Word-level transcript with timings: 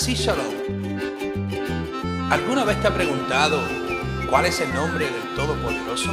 Así 0.00 0.14
Shalom. 0.14 0.46
¿Alguna 2.30 2.62
vez 2.64 2.80
te 2.80 2.86
ha 2.86 2.94
preguntado 2.94 3.60
cuál 4.30 4.46
es 4.46 4.60
el 4.60 4.72
nombre 4.72 5.06
del 5.06 5.34
Todopoderoso? 5.34 6.12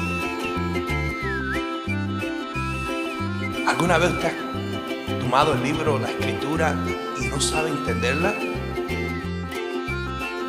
¿Alguna 3.68 4.00
vez 4.00 4.20
te 4.20 4.26
has 4.26 4.34
tomado 5.22 5.54
el 5.54 5.62
libro, 5.62 6.00
la 6.00 6.10
escritura 6.10 6.76
y 7.22 7.28
no 7.28 7.40
sabe 7.40 7.70
entenderla? 7.70 8.34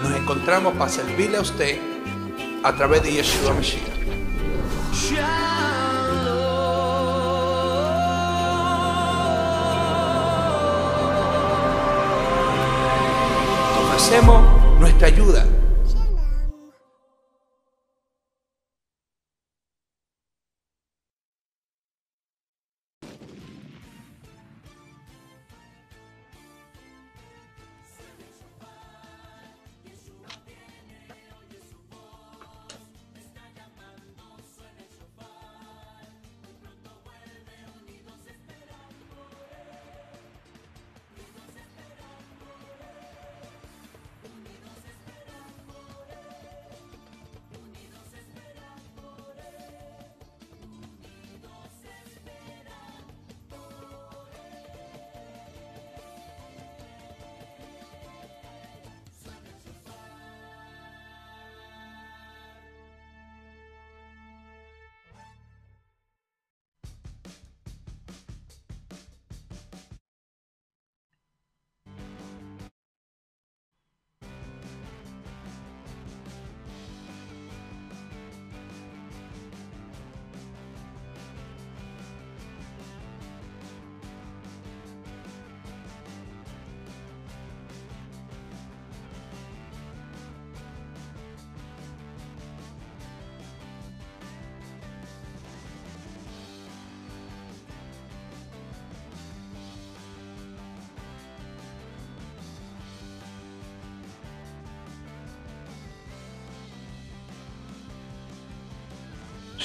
Nos 0.02 0.16
encontramos 0.16 0.72
para 0.78 0.90
servirle 0.90 1.36
a 1.36 1.42
usted 1.42 1.78
a 2.64 2.72
través 2.74 3.02
de 3.02 3.12
Yeshua 3.12 3.52
Mashiach. 3.52 5.45
Hacemos 14.06 14.40
nuestra 14.78 15.08
ayuda 15.08 15.44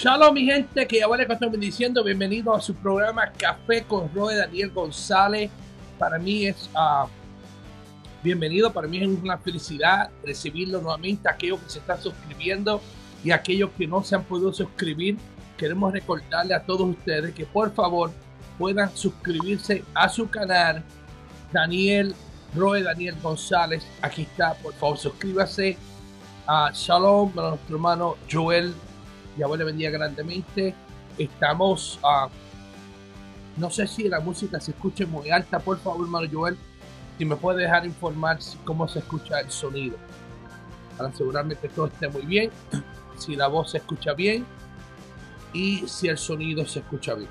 Shalom 0.02 0.34
mi 0.34 0.46
gente, 0.46 0.88
que 0.88 0.98
ya 0.98 1.06
bueno 1.06 1.28
que 1.28 1.34
estoy 1.34 1.50
bendiciendo, 1.50 2.04
bienvenido 2.04 2.56
a 2.56 2.60
su 2.60 2.74
programa 2.74 3.32
Café 3.38 3.84
con 3.84 4.12
Roe 4.12 4.36
Daniel 4.36 4.72
González. 4.72 5.52
Para 6.00 6.18
mí 6.18 6.48
es 6.48 6.72
uh, 6.74 7.08
bienvenido, 8.24 8.74
para 8.74 8.88
mí 8.88 8.98
es 8.98 9.08
una 9.08 9.38
felicidad 9.38 10.10
recibirlo 10.24 10.82
nuevamente, 10.82 11.30
aquellos 11.30 11.60
que 11.60 11.70
se 11.70 11.78
están 11.78 12.02
suscribiendo 12.02 12.82
y 13.24 13.30
aquellos 13.30 13.70
que 13.78 13.86
no 13.86 14.04
se 14.04 14.16
han 14.16 14.24
podido 14.24 14.52
suscribir. 14.52 15.20
Queremos 15.56 15.94
recordarle 15.94 16.56
a 16.56 16.64
todos 16.64 16.90
ustedes 16.90 17.36
que 17.36 17.46
por 17.46 17.72
favor 17.72 18.12
puedan 18.58 18.90
suscribirse 18.98 19.84
a 19.94 20.10
su 20.10 20.28
canal 20.32 20.84
Daniel 21.52 22.16
Roe 22.56 22.82
Daniel 22.82 23.18
González. 23.22 23.86
Aquí 24.02 24.24
está, 24.24 24.56
por 24.56 24.74
favor 24.74 24.98
suscríbase. 24.98 25.78
a 26.48 26.72
Shalom 26.74 27.38
a 27.38 27.50
nuestro 27.50 27.76
hermano 27.76 28.18
Joel 28.32 28.74
Yahweh 29.38 29.58
le 29.58 29.64
bendiga 29.64 29.90
grandemente. 29.90 30.74
Estamos, 31.18 32.00
uh, 32.03 32.30
no 33.58 33.69
sé 33.69 33.88
si 33.88 34.08
la 34.08 34.19
música 34.19 34.59
se 34.59 34.72
escucha 34.72 35.06
muy 35.06 35.30
alta, 35.30 35.59
por 35.59 35.78
favor, 35.80 36.06
hermano 36.06 36.28
Joel, 36.31 36.58
si 37.18 37.25
me 37.25 37.36
puede 37.36 37.64
dejar 37.64 37.86
informar 37.86 38.40
cómo 38.64 38.88
se 38.88 39.00
escucha 39.00 39.40
el 39.40 39.52
sonido, 39.52 39.97
para 40.97 41.09
asegurarme 41.09 41.56
que 41.56 41.70
todo 41.70 41.88
esté 41.88 42.08
muy 42.08 42.24
bien, 42.24 42.50
si 43.18 43.36
la 43.36 43.47
voz 43.47 43.72
se 43.72 43.78
escucha 43.78 44.14
bien 44.14 44.46
y 45.53 45.88
si 45.88 46.08
el 46.08 46.18
sonido 46.18 46.66
se 46.66 46.80
escucha 46.80 47.14
bien. 47.14 47.30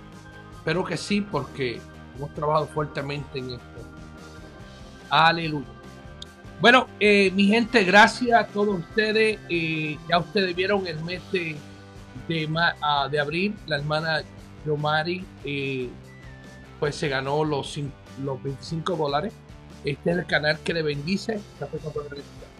Espero 0.56 0.84
que 0.84 0.96
sí, 0.96 1.20
porque 1.20 1.80
hemos 2.16 2.34
trabajado 2.34 2.66
fuertemente 2.66 3.38
en 3.38 3.52
esto. 3.52 3.64
Aleluya. 5.08 5.66
Bueno, 6.60 6.88
eh, 7.00 7.32
mi 7.34 7.46
gente, 7.46 7.82
gracias 7.84 8.38
a 8.38 8.46
todos 8.46 8.78
ustedes. 8.80 9.38
Eh, 9.48 9.98
ya 10.08 10.18
ustedes 10.18 10.54
vieron 10.54 10.86
el 10.86 11.02
mes 11.02 11.22
de 11.32 11.56
de, 12.30 12.46
uh, 12.46 13.10
de 13.10 13.18
abril, 13.18 13.56
la 13.66 13.76
hermana 13.76 14.22
Yomari 14.64 15.24
eh, 15.44 15.88
pues 16.78 16.94
se 16.94 17.08
ganó 17.08 17.44
los, 17.44 17.78
los 18.22 18.42
25 18.42 18.96
dólares. 18.96 19.32
Este 19.84 20.10
es 20.12 20.18
el 20.18 20.26
canal 20.26 20.58
que 20.60 20.72
le 20.72 20.82
bendice. 20.82 21.40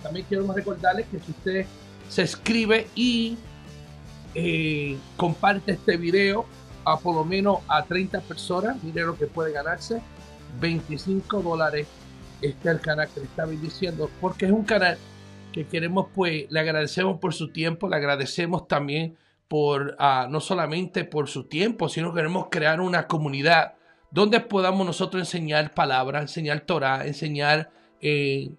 También 0.02 0.26
quiero 0.28 0.52
recordarles 0.52 1.06
que 1.06 1.20
si 1.20 1.30
usted 1.30 1.66
se 2.08 2.22
escribe 2.22 2.88
y 2.96 3.36
eh, 4.34 4.96
comparte 5.16 5.72
este 5.72 5.96
video 5.96 6.46
a 6.84 6.98
por 6.98 7.14
lo 7.14 7.24
menos 7.24 7.58
a 7.68 7.84
30 7.84 8.20
personas, 8.22 8.82
mire 8.82 9.02
lo 9.02 9.16
que 9.16 9.26
puede 9.26 9.52
ganarse. 9.52 10.02
25 10.60 11.42
dólares. 11.42 11.86
Este 12.42 12.68
es 12.68 12.74
el 12.74 12.80
canal 12.80 13.08
que 13.14 13.20
le 13.20 13.26
está 13.26 13.44
bendiciendo 13.44 14.10
porque 14.20 14.46
es 14.46 14.52
un 14.52 14.64
canal 14.64 14.98
que 15.52 15.66
queremos 15.66 16.06
pues 16.14 16.46
le 16.50 16.58
agradecemos 16.58 17.20
por 17.20 17.34
su 17.34 17.52
tiempo, 17.52 17.88
le 17.88 17.96
agradecemos 17.96 18.66
también 18.66 19.16
ah, 19.98 20.28
no 20.30 20.40
solamente 20.40 21.04
por 21.04 21.28
su 21.28 21.44
tiempo, 21.44 21.88
sino 21.88 22.14
queremos 22.14 22.46
crear 22.50 22.80
una 22.80 23.06
comunidad 23.06 23.74
donde 24.10 24.40
podamos 24.40 24.86
nosotros 24.86 25.20
enseñar 25.22 25.72
palabras, 25.72 26.22
enseñar 26.22 26.60
Torah, 26.60 27.06
enseñar 27.06 27.70
eh, 28.00 28.50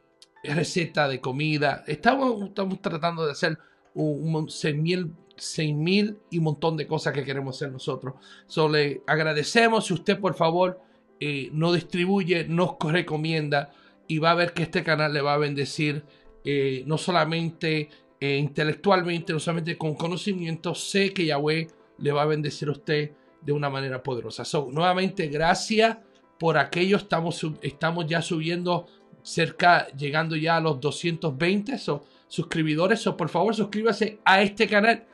receta 0.44 1.07
de 1.07 1.19
comida. 1.19 1.84
Estamos, 1.88 2.53
tratando 2.81 3.25
de 3.25 3.31
hacer 3.31 3.57
un, 3.94 4.47
mil 4.75 6.18
y 6.29 6.38
un 6.38 6.44
montón 6.44 6.78
de 6.78 6.88
cosas 6.88 7.13
que 7.13 7.23
queremos 7.23 7.56
hacer 7.56 7.72
nosotros. 7.72 8.16
Solo 8.47 8.73
le 8.75 9.02
agradecemos 9.08 9.88
si 9.88 9.94
usted 9.94 10.19
por 10.19 10.35
favor 10.35 10.81
eh, 11.19 11.50
nos 11.53 11.73
distribuye, 11.75 12.46
nos 12.47 12.75
recomienda 12.79 13.72
y 14.08 14.19
va 14.19 14.31
a 14.31 14.35
ver 14.35 14.53
que 14.53 14.63
este 14.63 14.84
canal 14.84 15.13
le 15.13 15.22
va 15.22 15.34
a 15.34 15.38
bendecir 15.38 16.03
eh, 16.44 16.84
no 16.88 16.97
solamente 16.97 17.90
eh, 18.22 18.38
intelectualmente, 18.38 19.34
no 19.34 19.40
solamente 19.40 19.79
con 19.79 19.96
conocimiento, 19.96 20.76
sé 20.76 21.12
que 21.12 21.26
Yahweh 21.26 21.68
le 21.97 22.12
va 22.12 22.22
a 22.22 22.28
bendecir 22.28 22.68
a 22.68 22.73
usted 22.73 23.12
de 23.41 23.52
una 23.52 23.68
manera 23.68 24.03
poderosa. 24.03 24.46
So, 24.46 24.70
nuevamente, 24.72 25.28
gracias 25.28 25.97
por 26.38 26.59
aquello. 26.59 26.97
Estamos, 26.97 27.44
estamos 27.64 28.06
ya 28.06 28.22
subiendo 28.22 28.85
cerca, 29.23 29.88
llegando 29.88 30.35
ya 30.35 30.58
a 30.58 30.62
los 30.62 30.79
220 30.79 31.79
suscriptores. 32.28 33.02
So, 33.02 33.18
por 33.18 33.29
favor, 33.29 33.56
suscríbase 33.56 34.20
a 34.23 34.44
este 34.44 34.68
canal 34.68 35.08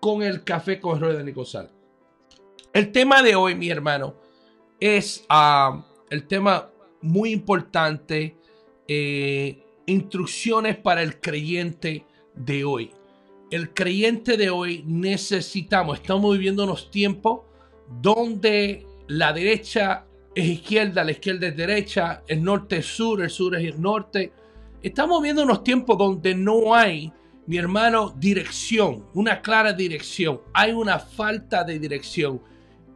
con 0.00 0.22
el 0.22 0.42
café 0.42 0.80
con 0.80 0.98
Rueda 0.98 1.22
de 1.22 1.32
González. 1.32 1.72
El 2.72 2.92
tema 2.92 3.22
de 3.22 3.34
hoy, 3.34 3.54
mi 3.54 3.68
hermano, 3.68 4.14
es 4.80 5.26
uh, 5.28 5.82
el 6.08 6.26
tema 6.26 6.70
muy 7.02 7.30
importante. 7.32 8.38
Eh, 8.88 9.65
instrucciones 9.86 10.76
para 10.76 11.02
el 11.02 11.20
creyente 11.20 12.04
de 12.34 12.64
hoy. 12.64 12.90
El 13.50 13.72
creyente 13.72 14.36
de 14.36 14.50
hoy 14.50 14.82
necesitamos, 14.86 16.00
estamos 16.00 16.32
viviendo 16.36 16.64
unos 16.64 16.90
tiempos 16.90 17.42
donde 18.02 18.84
la 19.06 19.32
derecha 19.32 20.04
es 20.34 20.46
izquierda, 20.46 21.04
la 21.04 21.12
izquierda 21.12 21.46
es 21.46 21.56
derecha, 21.56 22.22
el 22.26 22.42
norte 22.42 22.78
es 22.78 22.86
sur, 22.86 23.22
el 23.22 23.30
sur 23.30 23.54
es 23.54 23.64
el 23.64 23.80
norte. 23.80 24.32
Estamos 24.82 25.22
viendo 25.22 25.44
unos 25.44 25.62
tiempos 25.62 25.96
donde 25.96 26.34
no 26.34 26.74
hay, 26.74 27.12
mi 27.46 27.56
hermano, 27.56 28.12
dirección, 28.18 29.06
una 29.14 29.40
clara 29.40 29.72
dirección. 29.72 30.40
Hay 30.52 30.72
una 30.72 30.98
falta 30.98 31.62
de 31.62 31.78
dirección. 31.78 32.42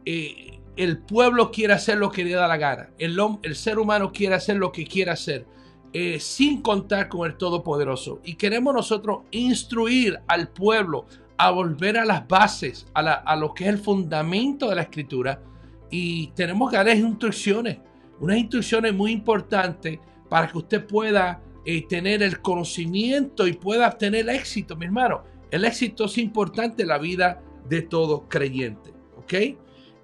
Eh, 0.05 0.59
el 0.75 0.99
pueblo 0.99 1.51
quiere 1.51 1.73
hacer 1.73 1.97
lo 1.97 2.11
que 2.11 2.25
le 2.25 2.31
da 2.31 2.47
la 2.47 2.57
gana. 2.57 2.89
El, 2.99 3.17
el 3.43 3.55
ser 3.55 3.79
humano 3.79 4.11
quiere 4.11 4.35
hacer 4.35 4.57
lo 4.57 4.71
que 4.71 4.85
quiere 4.85 5.11
hacer 5.11 5.45
eh, 5.93 6.19
sin 6.21 6.61
contar 6.61 7.09
con 7.09 7.29
el 7.29 7.37
Todopoderoso. 7.37 8.21
Y 8.23 8.35
queremos 8.35 8.73
nosotros 8.73 9.23
instruir 9.31 10.19
al 10.27 10.47
pueblo 10.47 11.05
a 11.37 11.51
volver 11.51 11.97
a 11.97 12.05
las 12.05 12.27
bases, 12.27 12.87
a, 12.93 13.35
lo 13.35 13.53
que 13.53 13.65
es 13.65 13.71
el 13.71 13.77
fundamento 13.77 14.69
de 14.69 14.75
la 14.75 14.83
escritura. 14.83 15.41
Y 15.89 16.27
tenemos 16.27 16.69
que 16.69 16.77
darles 16.77 16.99
instrucciones, 16.99 17.79
unas 18.19 18.37
instrucciones 18.37 18.93
muy 18.93 19.11
importantes 19.11 19.99
para 20.29 20.47
que 20.47 20.57
usted 20.59 20.85
pueda 20.85 21.41
eh, 21.65 21.85
tener 21.87 22.23
el 22.23 22.41
conocimiento 22.41 23.45
y 23.45 23.53
pueda 23.53 23.87
obtener 23.87 24.29
éxito, 24.29 24.75
mi 24.77 24.85
hermano. 24.85 25.23
El 25.49 25.65
éxito 25.65 26.05
es 26.05 26.17
importante 26.19 26.83
en 26.83 26.87
la 26.87 26.99
vida 26.99 27.41
de 27.67 27.81
todo 27.81 28.29
creyente. 28.29 28.93
¿Ok? 29.17 29.33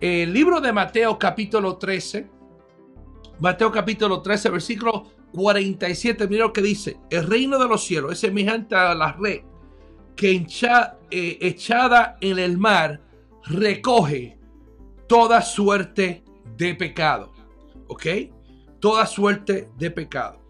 El 0.02 0.34
libro 0.34 0.60
de 0.60 0.74
Mateo 0.74 1.18
capítulo 1.18 1.78
13, 1.78 2.28
Mateo 3.40 3.72
capítulo 3.72 4.22
13, 4.22 4.50
versículo 4.50 5.17
47, 5.38 6.28
mira 6.28 6.46
lo 6.46 6.54
que 6.54 6.64
dice, 6.64 6.98
el 7.12 7.28
reino 7.28 7.60
de 7.60 7.68
los 7.68 7.84
cielos 7.84 8.14
es 8.14 8.20
semejante 8.20 8.76
a 8.76 8.96
la 8.96 9.14
red 9.14 9.42
que 10.16 10.32
eh, 11.12 11.38
echada 11.42 12.18
en 12.22 12.40
el 12.40 12.58
mar 12.58 13.00
recoge 13.46 14.40
toda 15.08 15.44
suerte 15.44 16.24
de 16.58 16.74
pecado. 16.74 17.32
¿Ok? 17.88 18.06
Toda 18.80 19.06
suerte 19.06 19.70
de 19.78 19.92
pecado. 19.92 20.42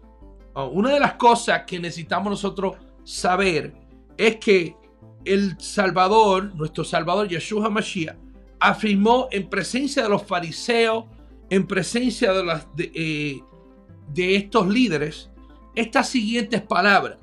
Una 0.72 0.94
de 0.94 1.00
las 1.00 1.14
cosas 1.14 1.64
que 1.66 1.78
necesitamos 1.78 2.30
nosotros 2.30 2.76
saber 3.04 3.74
es 4.16 4.36
que 4.36 4.74
el 5.24 5.60
Salvador, 5.60 6.52
nuestro 6.56 6.82
Salvador 6.82 7.28
Yeshua 7.28 7.68
Mashiach, 7.68 8.16
afirmó 8.58 9.28
en 9.30 9.48
presencia 9.48 10.02
de 10.02 10.08
los 10.08 10.22
fariseos, 10.24 11.04
en 11.50 11.66
presencia 11.66 12.32
de, 12.32 12.44
las, 12.44 12.66
eh, 12.78 13.38
de 14.12 14.36
estos 14.36 14.68
líderes, 14.68 15.30
estas 15.74 16.08
siguientes 16.08 16.62
palabras. 16.62 17.18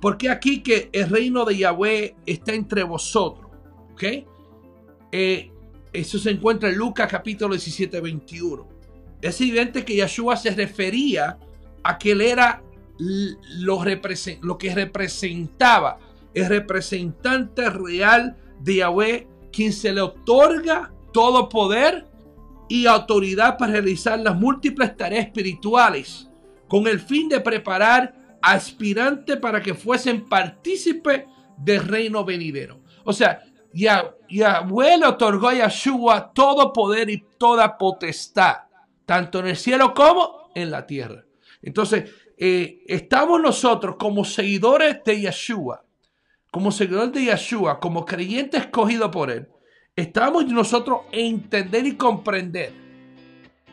Porque 0.00 0.28
aquí 0.28 0.62
que 0.62 0.90
el 0.92 1.08
reino 1.08 1.44
de 1.44 1.58
Yahweh 1.58 2.16
está 2.26 2.54
entre 2.54 2.82
vosotros. 2.82 3.50
¿Ok? 3.92 4.02
Eh, 5.12 5.50
eso 5.92 6.18
se 6.18 6.30
encuentra 6.30 6.68
en 6.68 6.76
Lucas 6.76 7.08
capítulo 7.08 7.54
17, 7.54 8.00
21. 8.00 8.68
Es 9.20 9.40
evidente 9.40 9.84
que 9.84 9.94
Yeshua 9.94 10.36
se 10.36 10.50
refería 10.50 11.38
a 11.84 11.98
que 11.98 12.12
él 12.12 12.22
era 12.22 12.62
lo, 12.98 13.82
lo 14.40 14.58
que 14.58 14.74
representaba, 14.74 15.98
el 16.34 16.46
representante 16.46 17.70
real 17.70 18.36
de 18.60 18.76
Yahweh, 18.76 19.28
quien 19.52 19.72
se 19.72 19.92
le 19.92 20.00
otorga 20.00 20.92
todo 21.12 21.48
poder 21.48 22.06
y 22.72 22.86
autoridad 22.86 23.58
para 23.58 23.72
realizar 23.72 24.18
las 24.18 24.34
múltiples 24.34 24.96
tareas 24.96 25.26
espirituales, 25.26 26.30
con 26.66 26.86
el 26.86 27.00
fin 27.00 27.28
de 27.28 27.38
preparar 27.38 28.38
aspirante 28.40 29.36
para 29.36 29.60
que 29.60 29.74
fuesen 29.74 30.26
partícipes 30.26 31.24
del 31.58 31.86
reino 31.86 32.24
venidero. 32.24 32.80
O 33.04 33.12
sea, 33.12 33.42
Yahweh 33.74 34.96
le 34.96 35.06
otorgó 35.06 35.48
a 35.48 35.54
Yeshua 35.54 36.32
todo 36.32 36.72
poder 36.72 37.10
y 37.10 37.22
toda 37.36 37.76
potestad, 37.76 38.56
tanto 39.04 39.40
en 39.40 39.48
el 39.48 39.56
cielo 39.58 39.92
como 39.92 40.50
en 40.54 40.70
la 40.70 40.86
tierra. 40.86 41.26
Entonces, 41.60 42.10
eh, 42.38 42.84
estamos 42.86 43.38
nosotros 43.38 43.96
como 43.98 44.24
seguidores 44.24 45.04
de 45.04 45.20
Yeshua, 45.20 45.84
como 46.50 46.72
seguidores 46.72 47.12
de 47.12 47.24
Yeshua, 47.24 47.80
como 47.80 48.06
creyentes 48.06 48.62
escogidos 48.62 49.10
por 49.10 49.30
él, 49.30 49.51
estamos 49.96 50.46
nosotros 50.46 51.02
entender 51.12 51.86
y 51.86 51.96
comprender 51.96 52.72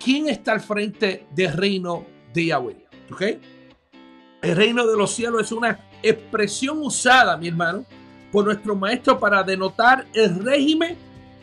quién 0.03 0.27
está 0.27 0.53
al 0.53 0.61
frente 0.61 1.25
del 1.31 1.53
reino 1.53 2.05
de 2.33 2.45
Yahweh. 2.45 2.85
¿Ok? 3.11 3.21
El 4.41 4.55
reino 4.55 4.85
de 4.85 4.97
los 4.97 5.11
cielos 5.11 5.41
es 5.43 5.51
una 5.51 5.79
expresión 6.01 6.79
usada, 6.81 7.35
mi 7.37 7.47
hermano, 7.47 7.85
por 8.31 8.45
nuestro 8.45 8.75
maestro 8.75 9.19
para 9.19 9.43
denotar 9.43 10.05
el 10.13 10.43
régimen 10.43 10.95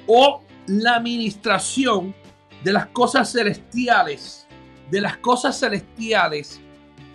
o 0.07 0.43
la 0.67 0.97
administración 0.97 2.15
de 2.63 2.73
las 2.73 2.87
cosas 2.87 3.31
celestiales, 3.31 4.47
de 4.91 5.01
las 5.01 5.19
cosas 5.19 5.59
celestiales, 5.59 6.61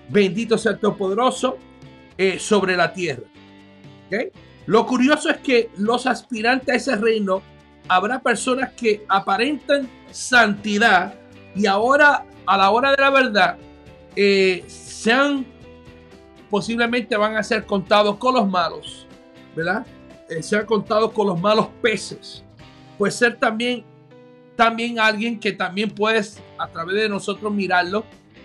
bendito 0.09 0.57
sea 0.57 0.73
el 0.73 0.79
Todopoderoso, 0.79 1.57
eh, 2.17 2.37
sobre 2.37 2.75
la 2.75 2.93
tierra. 2.93 3.23
Lo 4.65 4.85
curioso 4.85 5.29
es 5.29 5.37
que 5.37 5.69
los 5.77 6.05
aspirantes 6.05 6.69
a 6.69 6.75
ese 6.75 6.95
reino 6.95 7.41
habrá 7.87 8.21
personas 8.21 8.71
que 8.73 9.05
aparentan 9.09 9.89
santidad 10.11 11.13
y 11.55 11.65
ahora, 11.65 12.25
a 12.45 12.57
la 12.57 12.71
hora 12.71 12.91
de 12.91 12.97
la 12.97 13.09
verdad, 13.09 13.57
eh, 14.15 14.63
sean 14.67 15.45
posiblemente 16.49 17.15
van 17.15 17.37
a 17.37 17.43
ser 17.43 17.65
contados 17.65 18.17
con 18.17 18.35
los 18.35 18.47
malos, 18.47 19.07
¿verdad? 19.55 19.85
Eh, 20.29 20.43
sean 20.43 20.65
contados 20.65 21.11
con 21.11 21.27
los 21.27 21.39
malos 21.39 21.67
peces. 21.81 22.43
Puede 22.97 23.13
ser 23.13 23.39
también, 23.39 23.85
también 24.55 24.99
alguien 24.99 25.39
que 25.39 25.53
también 25.53 25.89
puedes, 25.89 26.41
a 26.57 26.67
través 26.67 26.95
de 26.95 27.09
nosotros 27.09 27.53
mirarlo, 27.53 28.03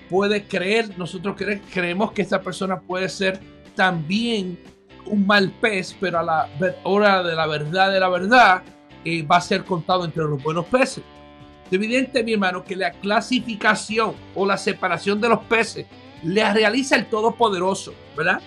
puede 0.08 0.46
creer, 0.46 0.96
nosotros 0.96 1.36
creemos 1.72 2.12
que 2.12 2.22
esa 2.22 2.40
persona 2.40 2.80
puede 2.80 3.08
ser 3.08 3.40
también 3.74 4.56
un 5.06 5.26
mal 5.26 5.50
pez, 5.60 5.96
pero 5.98 6.18
a 6.18 6.22
la 6.22 6.48
hora 6.84 7.22
de 7.22 7.34
la 7.34 7.46
verdad 7.46 7.92
de 7.92 8.00
la 8.00 8.08
verdad 8.08 8.62
eh, 9.04 9.22
va 9.22 9.36
a 9.36 9.40
ser 9.40 9.64
contado 9.64 10.04
entre 10.04 10.24
los 10.24 10.42
buenos 10.42 10.66
peces. 10.66 11.04
Es 11.66 11.72
evidente, 11.72 12.22
mi 12.22 12.32
hermano, 12.32 12.64
que 12.64 12.76
la 12.76 12.92
clasificación 12.92 14.14
o 14.34 14.46
la 14.46 14.56
separación 14.56 15.20
de 15.20 15.28
los 15.28 15.40
peces 15.44 15.86
le 16.22 16.52
realiza 16.52 16.96
el 16.96 17.06
Todopoderoso, 17.06 17.94
¿verdad? 18.16 18.40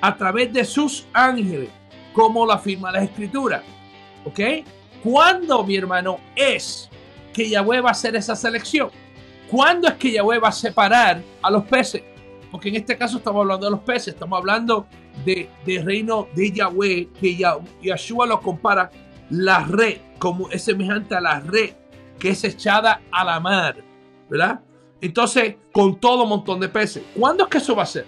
A 0.00 0.16
través 0.16 0.52
de 0.52 0.64
sus 0.64 1.06
ángeles, 1.12 1.70
como 2.12 2.46
lo 2.46 2.52
afirma 2.52 2.92
la 2.92 3.02
Escritura. 3.02 3.62
¿Ok? 4.24 4.40
¿Cuándo, 5.02 5.64
mi 5.64 5.76
hermano, 5.76 6.18
es 6.34 6.90
que 7.32 7.48
Yahweh 7.48 7.80
va 7.80 7.90
a 7.90 7.92
hacer 7.92 8.16
esa 8.16 8.36
selección? 8.36 8.90
¿Cuándo 9.50 9.88
es 9.88 9.94
que 9.94 10.12
Yahweh 10.12 10.38
va 10.38 10.48
a 10.48 10.52
separar 10.52 11.22
a 11.42 11.50
los 11.50 11.64
peces? 11.64 12.02
Porque 12.50 12.68
en 12.68 12.76
este 12.76 12.96
caso 12.96 13.18
estamos 13.18 13.40
hablando 13.40 13.66
de 13.66 13.70
los 13.72 13.80
peces, 13.80 14.08
estamos 14.08 14.38
hablando 14.38 14.86
de, 15.64 15.82
reino 15.82 16.28
de 16.34 16.52
Yahweh, 16.52 17.08
que 17.20 17.36
Yahshua 17.82 18.26
lo 18.26 18.40
compara 18.40 18.90
la 19.30 19.60
red, 19.60 19.98
como 20.18 20.50
es 20.50 20.62
semejante 20.62 21.14
a 21.14 21.20
la 21.20 21.40
red 21.40 21.70
que 22.18 22.30
es 22.30 22.44
echada 22.44 23.00
a 23.10 23.24
la 23.24 23.40
mar, 23.40 23.76
¿verdad? 24.28 24.60
Entonces, 25.00 25.56
con 25.72 26.00
todo 26.00 26.26
montón 26.26 26.60
de 26.60 26.68
peces. 26.68 27.02
¿Cuándo 27.16 27.44
es 27.44 27.50
que 27.50 27.58
eso 27.58 27.76
va 27.76 27.84
a 27.84 27.86
ser? 27.86 28.04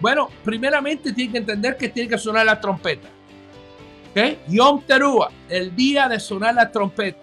Bueno, 0.00 0.28
primeramente 0.42 1.12
tiene 1.12 1.32
que 1.32 1.38
entender 1.38 1.76
que 1.76 1.88
tiene 1.88 2.08
que 2.08 2.18
sonar 2.18 2.44
la 2.44 2.60
trompeta. 2.60 3.08
¿Ok? 4.10 4.38
Yom 4.48 4.82
Teruah, 4.82 5.28
el 5.48 5.74
día 5.74 6.08
de 6.08 6.18
sonar 6.18 6.54
la 6.54 6.70
trompeta. 6.70 7.20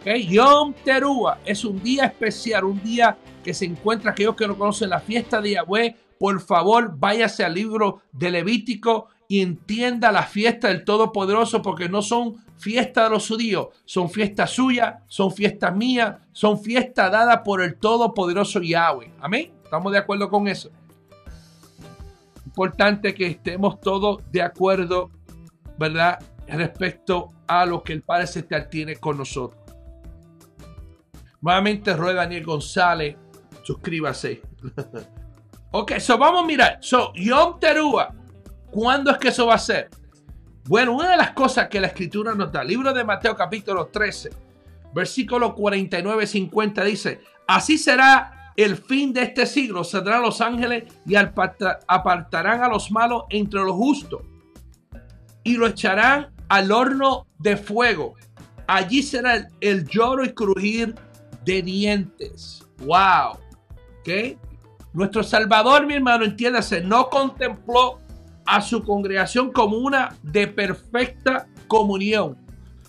¿Ok? 0.00 0.14
Yom 0.28 0.72
Teruah 0.84 1.38
es 1.44 1.64
un 1.64 1.82
día 1.82 2.06
especial, 2.06 2.64
un 2.64 2.82
día 2.82 3.16
que 3.44 3.52
se 3.52 3.66
encuentra 3.66 4.12
aquellos 4.12 4.34
que 4.34 4.46
no 4.46 4.56
conocen 4.56 4.90
la 4.90 5.00
fiesta 5.00 5.40
de 5.40 5.52
Yahweh. 5.52 5.96
Por 6.22 6.40
favor, 6.40 6.96
váyase 7.00 7.42
al 7.42 7.54
libro 7.54 8.02
de 8.12 8.30
Levítico 8.30 9.08
y 9.26 9.40
entienda 9.40 10.12
la 10.12 10.22
fiesta 10.22 10.68
del 10.68 10.84
Todopoderoso 10.84 11.62
porque 11.62 11.88
no 11.88 12.00
son 12.00 12.36
fiestas 12.58 13.08
de 13.08 13.10
los 13.10 13.26
judíos, 13.26 13.70
son 13.84 14.08
fiestas 14.08 14.52
suyas, 14.52 15.02
son 15.08 15.32
fiestas 15.32 15.74
mías, 15.74 16.18
son 16.30 16.62
fiestas 16.62 17.10
dadas 17.10 17.40
por 17.44 17.60
el 17.60 17.76
Todopoderoso 17.76 18.60
Yahweh. 18.60 19.10
Amén. 19.20 19.52
¿Estamos 19.64 19.90
de 19.90 19.98
acuerdo 19.98 20.30
con 20.30 20.46
eso? 20.46 20.70
Importante 22.46 23.14
que 23.14 23.26
estemos 23.26 23.80
todos 23.80 24.22
de 24.30 24.42
acuerdo, 24.42 25.10
¿verdad? 25.76 26.20
Respecto 26.46 27.30
a 27.48 27.66
lo 27.66 27.82
que 27.82 27.94
el 27.94 28.02
Padre 28.02 28.28
Celestial 28.28 28.68
tiene 28.68 28.94
con 28.94 29.18
nosotros. 29.18 29.60
Nuevamente, 31.40 31.96
Roy 31.96 32.14
Daniel 32.14 32.44
González, 32.44 33.16
suscríbase. 33.64 34.40
ok, 35.72 35.98
so 35.98 36.16
vamos 36.16 36.44
a 36.44 36.46
mirar. 36.46 36.78
So, 36.80 37.12
Yom 37.14 37.58
Teruah 37.58 38.22
¿Cuándo 38.72 39.10
es 39.10 39.18
que 39.18 39.28
eso 39.28 39.46
va 39.46 39.56
a 39.56 39.58
ser? 39.58 39.90
Bueno, 40.64 40.92
una 40.92 41.10
de 41.10 41.16
las 41.18 41.32
cosas 41.32 41.68
que 41.68 41.78
la 41.78 41.88
escritura 41.88 42.34
nos 42.34 42.50
da, 42.50 42.64
libro 42.64 42.94
de 42.94 43.04
Mateo 43.04 43.36
capítulo 43.36 43.88
13, 43.88 44.30
versículo 44.94 45.54
49-50 45.54 46.82
dice, 46.84 47.20
así 47.46 47.76
será 47.76 48.52
el 48.56 48.78
fin 48.78 49.12
de 49.12 49.24
este 49.24 49.44
siglo, 49.44 49.84
saldrán 49.84 50.22
los 50.22 50.40
ángeles 50.40 50.84
y 51.04 51.16
apartarán 51.16 52.62
a 52.62 52.68
los 52.68 52.90
malos 52.90 53.24
entre 53.28 53.60
los 53.60 53.74
justos 53.74 54.22
y 55.44 55.58
lo 55.58 55.66
echarán 55.66 56.32
al 56.48 56.72
horno 56.72 57.26
de 57.38 57.58
fuego. 57.58 58.14
Allí 58.66 59.02
será 59.02 59.48
el, 59.60 59.86
lloro 59.86 60.24
y 60.24 60.32
crujir 60.32 60.94
de 61.44 61.60
dientes. 61.60 62.64
Wow. 62.78 63.32
¿Ok? 64.00 64.38
Nuestro 64.92 65.22
Salvador, 65.22 65.86
mi 65.86 65.94
hermano, 65.94 66.24
entiéndase, 66.24 66.82
no 66.82 67.08
contempló 67.08 68.00
a 68.44 68.60
su 68.60 68.82
congregación 68.82 69.52
como 69.52 69.78
una 69.78 70.14
de 70.22 70.46
perfecta 70.48 71.46
comunión. 71.66 72.36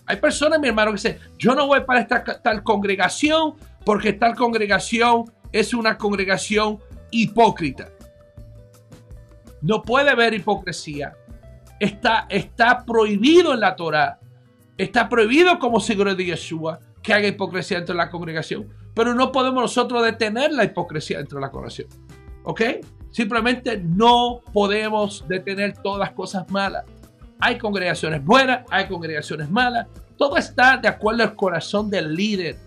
Hay 0.05 0.17
personas, 0.17 0.59
mi 0.59 0.67
hermano, 0.67 0.91
que 0.91 0.95
dicen, 0.95 1.19
yo 1.37 1.55
no 1.55 1.67
voy 1.67 1.81
para 1.81 2.01
esta 2.01 2.23
tal 2.23 2.63
congregación 2.63 3.53
porque 3.85 4.13
tal 4.13 4.35
congregación 4.35 5.31
es 5.51 5.73
una 5.73 5.97
congregación 5.97 6.79
hipócrita. 7.11 7.89
no 9.61 9.81
puede 9.81 10.09
haber 10.09 10.33
hipocresía. 10.33 11.15
Está, 11.79 12.25
está 12.29 12.83
prohibido 12.85 13.53
en 13.53 13.61
la 13.61 13.75
Torah. 13.75 14.19
Está 14.77 15.07
prohibido 15.07 15.57
como 15.57 15.79
seguro 15.79 16.15
de 16.15 16.25
Yeshua 16.25 16.79
que 17.01 17.13
haga 17.13 17.27
hipocresía 17.27 17.77
dentro 17.77 17.93
de 17.93 17.97
la 17.97 18.09
congregación. 18.09 18.67
Pero 18.93 19.13
no 19.13 19.31
podemos 19.31 19.61
nosotros 19.61 20.03
detener 20.03 20.51
la 20.53 20.63
hipocresía 20.63 21.17
dentro 21.17 21.39
de 21.39 21.41
la 21.41 21.51
congregación. 21.51 21.87
¿Ok? 22.43 22.61
Simplemente 23.11 23.77
no 23.77 24.41
podemos 24.53 25.25
detener 25.27 25.77
todas 25.77 25.99
las 25.99 26.11
cosas 26.11 26.49
malas. 26.49 26.83
Hay 27.39 27.57
congregaciones 27.57 28.23
buenas, 28.23 28.65
hay 28.69 28.87
congregaciones 28.87 29.49
malas. 29.49 29.87
Todo 30.17 30.37
está 30.37 30.77
de 30.77 30.87
acuerdo 30.87 31.23
al 31.23 31.35
corazón 31.35 31.89
del 31.89 32.15
líder. 32.15 32.57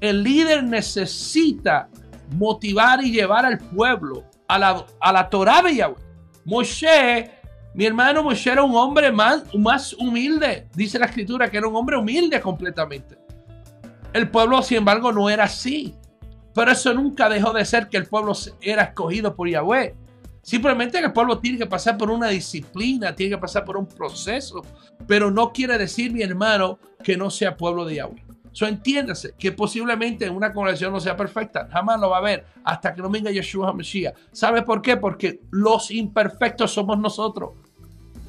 El 0.00 0.22
líder 0.22 0.64
necesita 0.64 1.88
motivar 2.36 3.02
y 3.04 3.10
llevar 3.10 3.44
al 3.44 3.58
pueblo 3.58 4.24
a 4.48 4.58
la, 4.58 4.86
a 5.00 5.12
la 5.12 5.28
Torah 5.28 5.62
de 5.62 5.76
Yahweh. 5.76 5.96
Moshe, 6.44 7.30
mi 7.74 7.84
hermano 7.84 8.22
Moshe 8.22 8.50
era 8.50 8.62
un 8.62 8.74
hombre 8.74 9.12
más, 9.12 9.54
más 9.54 9.92
humilde. 9.94 10.68
Dice 10.74 10.98
la 10.98 11.06
escritura 11.06 11.50
que 11.50 11.58
era 11.58 11.68
un 11.68 11.76
hombre 11.76 11.96
humilde 11.96 12.40
completamente. 12.40 13.18
El 14.12 14.28
pueblo, 14.28 14.62
sin 14.62 14.78
embargo, 14.78 15.12
no 15.12 15.30
era 15.30 15.44
así. 15.44 15.94
Pero 16.54 16.72
eso 16.72 16.92
nunca 16.94 17.28
dejó 17.28 17.52
de 17.52 17.64
ser 17.64 17.88
que 17.88 17.96
el 17.96 18.06
pueblo 18.06 18.32
era 18.60 18.82
escogido 18.82 19.34
por 19.34 19.48
Yahweh. 19.48 19.94
Simplemente 20.42 20.98
el 20.98 21.12
pueblo 21.12 21.38
tiene 21.38 21.58
que 21.58 21.66
pasar 21.66 21.96
por 21.96 22.10
una 22.10 22.28
disciplina, 22.28 23.14
tiene 23.14 23.36
que 23.36 23.40
pasar 23.40 23.64
por 23.64 23.76
un 23.76 23.86
proceso. 23.86 24.62
Pero 25.06 25.30
no 25.30 25.52
quiere 25.52 25.78
decir, 25.78 26.12
mi 26.12 26.22
hermano, 26.22 26.78
que 27.04 27.16
no 27.16 27.30
sea 27.30 27.56
pueblo 27.56 27.84
de 27.84 27.96
Yahweh. 27.96 28.24
So 28.52 28.66
entiéndase 28.66 29.34
que 29.38 29.52
posiblemente 29.52 30.28
una 30.28 30.52
congregación 30.52 30.92
no 30.92 30.98
sea 30.98 31.16
perfecta. 31.16 31.68
Jamás 31.70 32.00
lo 32.00 32.10
va 32.10 32.18
a 32.18 32.22
ver 32.22 32.44
hasta 32.64 32.94
que 32.94 33.02
no 33.02 33.08
venga 33.08 33.30
Yeshua 33.30 33.68
HaMashiach. 33.68 34.14
¿Sabe 34.32 34.62
por 34.62 34.82
qué? 34.82 34.96
Porque 34.96 35.40
los 35.50 35.90
imperfectos 35.92 36.72
somos 36.72 36.98
nosotros. 36.98 37.50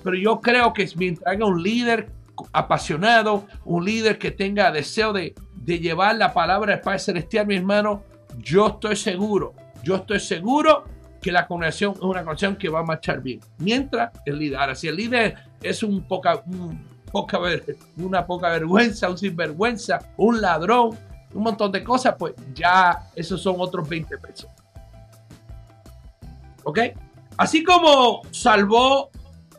Pero 0.04 0.16
yo 0.16 0.40
creo 0.40 0.74
que 0.74 0.88
mientras 0.96 1.34
haya 1.34 1.46
un 1.46 1.62
líder 1.64 2.12
apasionado, 2.54 3.48
un 3.66 3.86
líder 3.86 4.20
que 4.20 4.32
tenga 4.32 4.72
deseo 4.72 5.12
de, 5.14 5.34
de 5.63 5.80
llevar 5.80 6.15
la 6.15 6.34
palabra 6.34 6.74
del 6.74 6.82
Padre 6.82 7.00
Celestial, 7.00 7.46
mi 7.46 7.56
hermano, 7.56 8.03
yo 8.38 8.68
estoy 8.68 8.96
seguro, 8.96 9.53
yo 9.84 9.98
estoy 9.98 10.20
seguro 10.20 10.86
que 11.22 11.32
la 11.32 11.46
congregación 11.46 11.91
es 11.94 12.01
una 12.01 12.20
congregación 12.20 12.56
que 12.56 12.70
va 12.70 12.80
a 12.80 12.84
marchar 12.84 13.22
bien. 13.22 13.39
Mientras 13.60 14.12
el 14.25 14.39
líder, 14.39 14.60
ahora 14.60 14.75
si 14.75 14.88
el 14.88 14.96
líder 14.96 15.36
es 15.62 15.84
un 15.84 16.01
poca 16.03 16.44
una 17.98 18.25
poca 18.25 18.50
vergüenza, 18.50 19.10
un 19.10 19.18
sinvergüenza, 19.18 20.00
un 20.18 20.41
ladrón, 20.41 20.98
un 21.34 21.44
montón 21.44 21.72
de 21.72 21.84
cosas, 21.84 22.15
pues 22.18 22.34
ya 22.53 23.08
esos 23.15 23.41
son 23.41 23.56
otros 23.60 23.88
20 23.88 24.18
pesos. 24.18 24.50
¿Ok? 26.63 26.80
Así 27.38 27.63
como 27.63 28.22
salvó 28.32 29.10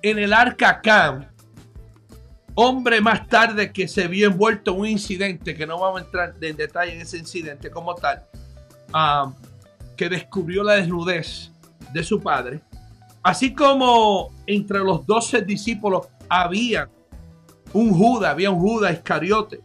en 0.03 0.19
el 0.19 0.33
arca 0.33 0.81
Cam, 0.81 1.27
hombre 2.55 3.01
más 3.01 3.27
tarde 3.29 3.73
que 3.73 3.89
se 3.89 4.09
vio 4.09 4.29
envuelto 4.29 4.73
en 4.73 4.81
un 4.81 4.87
incidente, 4.87 5.55
que 5.55 5.67
no 5.67 5.79
vamos 5.79 6.01
a 6.01 6.05
entrar 6.05 6.35
en 6.41 6.57
detalle 6.57 6.95
en 6.95 7.01
ese 7.01 7.19
incidente 7.19 7.71
como 7.71 7.95
tal, 7.95 8.23
um, 8.95 9.35
que 9.97 10.09
descubrió 10.09 10.63
la 10.63 10.75
desnudez 10.75 11.51
de 11.93 12.03
su 12.03 12.21
padre, 12.21 12.61
así 13.23 13.55
como 13.55 14.31
entre 14.47 14.79
los 14.79 15.07
doce 15.07 15.43
discípulos 15.43 16.09
había 16.29 16.89
un 17.73 17.93
Judas, 17.93 18.31
había 18.31 18.51
un 18.51 18.61
Judas 18.61 18.93
Iscariote, 18.93 19.61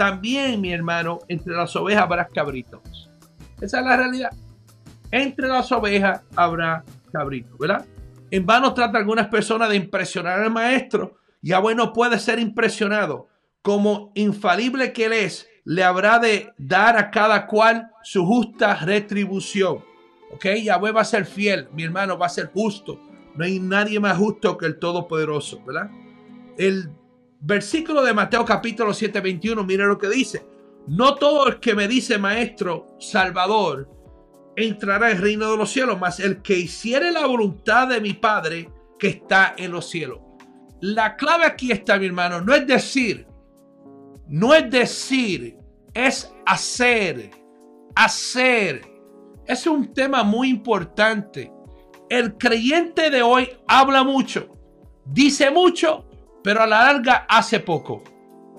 también, 0.00 0.62
mi 0.62 0.72
hermano, 0.72 1.18
entre 1.28 1.54
las 1.54 1.76
ovejas 1.76 2.04
habrá 2.04 2.26
cabritos. 2.26 3.10
Esa 3.60 3.80
es 3.80 3.84
la 3.84 3.96
realidad. 3.98 4.30
Entre 5.10 5.46
las 5.46 5.70
ovejas 5.72 6.22
habrá 6.34 6.82
cabritos, 7.12 7.58
¿verdad? 7.58 7.84
En 8.30 8.46
vano 8.46 8.72
trata 8.72 8.96
algunas 8.96 9.26
personas 9.26 9.68
de 9.68 9.76
impresionar 9.76 10.40
al 10.40 10.50
maestro. 10.50 11.19
Ya 11.42 11.58
bueno 11.58 11.92
puede 11.92 12.18
ser 12.18 12.38
impresionado. 12.38 13.28
Como 13.62 14.12
infalible 14.14 14.92
que 14.92 15.06
él 15.06 15.12
es, 15.12 15.48
le 15.64 15.84
habrá 15.84 16.18
de 16.18 16.52
dar 16.58 16.96
a 16.96 17.10
cada 17.10 17.46
cual 17.46 17.90
su 18.02 18.24
justa 18.24 18.74
retribución. 18.76 19.84
¿Ok? 20.32 20.46
Yahweh 20.62 20.92
va 20.92 21.02
a 21.02 21.04
ser 21.04 21.26
fiel, 21.26 21.68
mi 21.72 21.82
hermano 21.82 22.16
va 22.16 22.26
a 22.26 22.30
ser 22.30 22.50
justo. 22.52 23.00
No 23.34 23.44
hay 23.44 23.58
nadie 23.58 24.00
más 24.00 24.16
justo 24.16 24.56
que 24.56 24.66
el 24.66 24.78
Todopoderoso, 24.78 25.62
¿verdad? 25.64 25.90
El 26.56 26.90
versículo 27.40 28.02
de 28.02 28.12
Mateo 28.12 28.44
capítulo 28.44 28.92
7, 28.92 29.20
21, 29.20 29.64
mire 29.64 29.86
lo 29.86 29.98
que 29.98 30.08
dice. 30.08 30.46
No 30.86 31.14
todo 31.14 31.48
el 31.48 31.60
que 31.60 31.74
me 31.74 31.88
dice 31.88 32.18
maestro, 32.18 32.96
salvador, 32.98 33.88
entrará 34.56 35.10
en 35.10 35.16
el 35.16 35.22
reino 35.22 35.50
de 35.50 35.56
los 35.56 35.70
cielos, 35.70 35.98
mas 36.00 36.20
el 36.20 36.42
que 36.42 36.58
hiciere 36.58 37.12
la 37.12 37.26
voluntad 37.26 37.88
de 37.88 38.00
mi 38.00 38.14
Padre 38.14 38.70
que 38.98 39.08
está 39.08 39.54
en 39.56 39.72
los 39.72 39.88
cielos. 39.88 40.18
La 40.80 41.16
clave 41.16 41.44
aquí 41.44 41.72
está, 41.72 41.98
mi 41.98 42.06
hermano, 42.06 42.40
no 42.40 42.54
es 42.54 42.66
decir, 42.66 43.26
no 44.28 44.54
es 44.54 44.70
decir, 44.70 45.58
es 45.92 46.32
hacer, 46.46 47.30
hacer. 47.94 48.82
Es 49.46 49.66
un 49.66 49.92
tema 49.92 50.22
muy 50.22 50.48
importante. 50.48 51.52
El 52.08 52.38
creyente 52.38 53.10
de 53.10 53.22
hoy 53.22 53.48
habla 53.68 54.04
mucho, 54.04 54.56
dice 55.04 55.50
mucho, 55.50 56.06
pero 56.42 56.62
a 56.62 56.66
la 56.66 56.84
larga 56.84 57.26
hace 57.28 57.60
poco. 57.60 58.02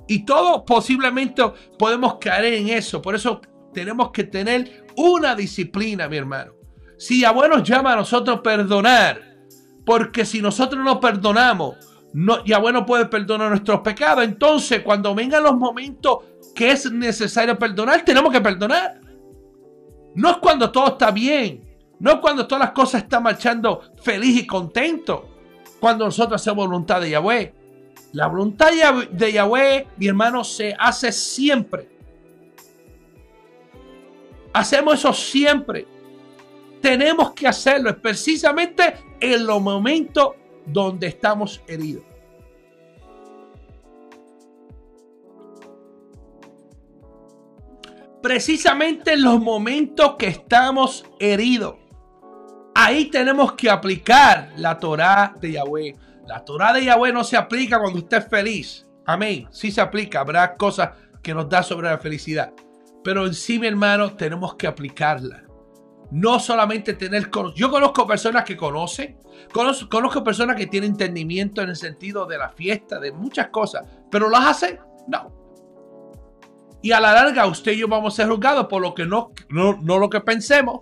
Y 0.07 0.25
todos 0.25 0.63
posiblemente 0.67 1.41
podemos 1.79 2.15
caer 2.15 2.53
en 2.53 2.69
eso. 2.69 3.01
Por 3.01 3.15
eso 3.15 3.41
tenemos 3.73 4.11
que 4.11 4.25
tener 4.25 4.85
una 4.97 5.35
disciplina, 5.35 6.07
mi 6.07 6.17
hermano. 6.17 6.53
Si 6.97 7.21
Yahweh 7.21 7.49
nos 7.49 7.63
llama 7.63 7.93
a 7.93 7.95
nosotros 7.95 8.41
perdonar, 8.41 9.21
porque 9.85 10.25
si 10.25 10.41
nosotros 10.41 10.83
no 10.83 10.99
perdonamos, 10.99 11.90
no, 12.13 12.43
Yahweh 12.43 12.73
no 12.73 12.85
puede 12.85 13.05
perdonar 13.05 13.49
nuestros 13.49 13.79
pecados. 13.81 14.23
Entonces, 14.23 14.81
cuando 14.81 15.15
vengan 15.15 15.43
los 15.43 15.55
momentos 15.55 16.19
que 16.53 16.71
es 16.71 16.91
necesario 16.91 17.57
perdonar, 17.57 18.03
tenemos 18.03 18.31
que 18.31 18.41
perdonar. 18.41 18.99
No 20.15 20.31
es 20.31 20.37
cuando 20.37 20.71
todo 20.71 20.87
está 20.87 21.11
bien. 21.11 21.63
No 21.99 22.11
es 22.11 22.17
cuando 22.17 22.47
todas 22.47 22.65
las 22.65 22.71
cosas 22.71 23.03
están 23.03 23.23
marchando 23.23 23.81
feliz 24.01 24.41
y 24.41 24.47
contento. 24.47 25.29
Cuando 25.79 26.05
nosotros 26.05 26.41
hacemos 26.41 26.67
voluntad 26.67 26.99
de 26.99 27.11
Yahweh. 27.11 27.53
La 28.13 28.27
voluntad 28.27 28.71
de 29.11 29.31
Yahweh, 29.31 29.87
mi 29.97 30.07
hermano, 30.07 30.43
se 30.43 30.75
hace 30.77 31.11
siempre. 31.13 31.87
Hacemos 34.51 34.95
eso 34.95 35.13
siempre. 35.13 35.87
Tenemos 36.81 37.31
que 37.31 37.47
hacerlo 37.47 37.95
precisamente 38.01 38.95
en 39.19 39.45
los 39.45 39.61
momentos 39.61 40.31
donde 40.65 41.07
estamos 41.07 41.61
heridos. 41.67 42.03
Precisamente 48.21 49.13
en 49.13 49.23
los 49.23 49.41
momentos 49.41 50.15
que 50.17 50.27
estamos 50.27 51.05
heridos. 51.19 51.75
Ahí 52.75 53.05
tenemos 53.05 53.53
que 53.53 53.69
aplicar 53.69 54.53
la 54.57 54.77
Torah 54.77 55.35
de 55.41 55.53
Yahweh. 55.53 55.95
La 56.27 56.45
Torah 56.45 56.71
de 56.71 56.85
Yahweh 56.85 57.11
no 57.11 57.23
se 57.23 57.35
aplica 57.35 57.79
cuando 57.79 57.99
usted 57.99 58.17
es 58.17 58.27
feliz. 58.27 58.87
Amén. 59.05 59.47
Sí 59.51 59.71
se 59.71 59.81
aplica. 59.81 60.19
Habrá 60.19 60.55
cosas 60.55 60.91
que 61.21 61.33
nos 61.33 61.49
da 61.49 61.63
sobre 61.63 61.89
la 61.89 61.97
felicidad. 61.97 62.53
Pero 63.03 63.25
en 63.25 63.33
sí, 63.33 63.57
mi 63.57 63.67
hermano, 63.67 64.13
tenemos 64.13 64.55
que 64.55 64.67
aplicarla. 64.67 65.43
No 66.11 66.39
solamente 66.39 66.93
tener... 66.93 67.29
Yo 67.55 67.71
conozco 67.71 68.05
personas 68.05 68.43
que 68.43 68.57
conocen. 68.57 69.17
Conozco, 69.53 70.23
personas 70.23 70.55
que 70.55 70.67
tienen 70.67 70.91
entendimiento 70.91 71.61
en 71.61 71.69
el 71.69 71.75
sentido 71.75 72.25
de 72.25 72.37
la 72.37 72.49
fiesta, 72.49 72.99
de 72.99 73.11
muchas 73.11 73.47
cosas. 73.47 73.85
Pero 74.09 74.29
las 74.29 74.45
hacen. 74.45 74.79
No. 75.07 75.31
Y 76.81 76.91
a 76.91 76.99
la 76.99 77.13
larga 77.13 77.45
usted 77.45 77.73
y 77.73 77.77
yo 77.77 77.87
vamos 77.87 78.13
a 78.13 78.17
ser 78.17 78.29
juzgados 78.29 78.67
por 78.67 78.81
lo 78.81 78.93
que 78.93 79.05
no, 79.05 79.31
no, 79.49 79.79
no 79.81 79.97
lo 79.99 80.09
que 80.09 80.21
pensemos. 80.21 80.81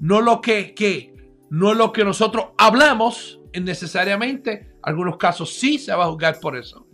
No 0.00 0.20
lo 0.20 0.40
que, 0.40 0.74
que, 0.74 1.14
no 1.50 1.74
lo 1.74 1.92
que 1.92 2.04
nosotros 2.04 2.46
hablamos 2.56 3.40
necesariamente. 3.52 4.72
Algunos 4.82 5.16
casos 5.16 5.54
sí 5.54 5.78
se 5.78 5.94
va 5.94 6.04
a 6.04 6.08
juzgar 6.08 6.40
por 6.40 6.56
eso. 6.56 6.86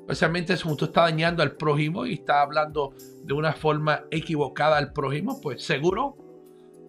Especialmente 0.00 0.56
si 0.56 0.68
usted 0.68 0.88
está 0.88 1.02
dañando 1.02 1.42
al 1.42 1.52
prójimo 1.52 2.04
y 2.04 2.14
está 2.14 2.42
hablando 2.42 2.92
de 3.22 3.32
una 3.34 3.52
forma 3.52 4.04
equivocada 4.10 4.76
al 4.76 4.92
prójimo, 4.92 5.40
pues 5.40 5.62
seguro. 5.62 6.16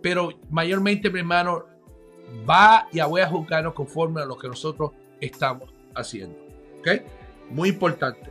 Pero 0.04 0.34
mayormente, 0.52 1.10
mi 1.10 1.20
hermano, 1.20 1.66
va 2.48 2.90
y 2.92 3.00
voy 3.02 3.22
a 3.22 3.28
juzgarnos 3.30 3.74
conforme 3.74 4.22
a 4.22 4.26
lo 4.26 4.38
que 4.38 4.50
nosotros 4.50 4.92
estamos 5.22 5.70
haciendo. 5.96 6.38
¿Ok? 6.80 6.90
Muy 7.50 7.70
importante. 7.70 8.30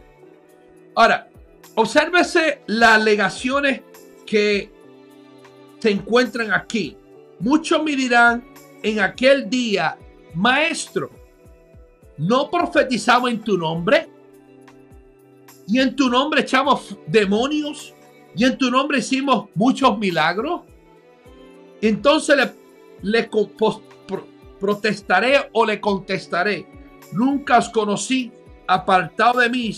Ahora, 0.95 1.31
obsérvese 1.75 2.61
las 2.67 2.91
alegaciones 2.91 3.81
que 4.27 4.71
se 5.79 5.91
encuentran 5.91 6.53
aquí. 6.53 6.97
Muchos 7.41 7.83
me 7.83 7.97
dirán, 7.97 8.45
en 8.83 9.01
aquel 9.01 9.49
día 9.49 9.97
Maestro, 10.35 11.11
¿no 12.19 12.51
profetizamos 12.51 13.31
en 13.31 13.41
tu 13.41 13.57
nombre? 13.57 14.11
Y 15.67 15.79
en 15.81 15.97
tu 15.97 16.11
nombre 16.11 16.43
echamos 16.43 16.99
demonios. 17.07 17.95
Y 18.37 18.45
en 18.45 18.59
tu 18.59 18.71
nombre 18.71 18.99
hicimos 18.99 19.49
muchos 19.55 19.99
milagros. 19.99 20.63
Entonces 21.83 22.37
le, 23.03 23.29
protestaré 24.61 25.51
o 25.53 25.67
le 25.67 25.81
contestaré. 25.81 26.67
Nunca 27.13 27.59
os 27.59 27.69
conocí 27.69 28.33
apartado 28.67 29.41
de 29.41 29.51
mí, 29.51 29.77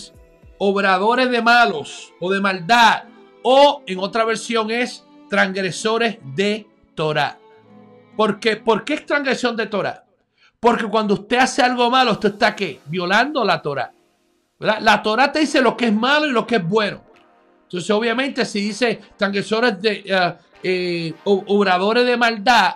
obradores 0.59 1.29
de 1.31 1.41
malos 1.41 2.13
o 2.19 2.31
de 2.31 2.39
maldad. 2.39 3.05
O 3.41 3.83
en 3.85 3.99
otra 3.99 4.23
versión 4.23 4.71
es 4.71 5.03
transgresores 5.29 6.17
de 6.35 6.67
Torah. 6.93 7.39
¿Por 8.15 8.39
qué? 8.39 8.55
¿Por 8.55 8.85
qué 8.85 8.93
es 8.93 9.05
transgresión 9.05 9.57
de 9.57 9.65
Torah? 9.65 10.05
Porque 10.59 10.85
cuando 10.85 11.15
usted 11.15 11.37
hace 11.37 11.61
algo 11.61 11.89
malo, 11.89 12.13
usted 12.13 12.33
está 12.33 12.55
¿qué? 12.55 12.79
Violando 12.85 13.43
la 13.43 13.61
Torah. 13.61 13.91
La 14.59 15.03
Torah 15.03 15.31
te 15.31 15.39
dice 15.39 15.61
lo 15.61 15.75
que 15.75 15.87
es 15.87 15.93
malo 15.93 16.27
y 16.27 16.31
lo 16.31 16.47
que 16.47 16.55
es 16.55 16.67
bueno. 16.67 17.01
Entonces, 17.65 17.89
obviamente, 17.91 18.45
si 18.45 18.61
dice 18.61 19.01
transgresores 19.17 19.81
de 19.81 20.03
eh, 20.63 21.13
obradores 21.25 22.05
de 22.05 22.17
maldad, 22.17 22.75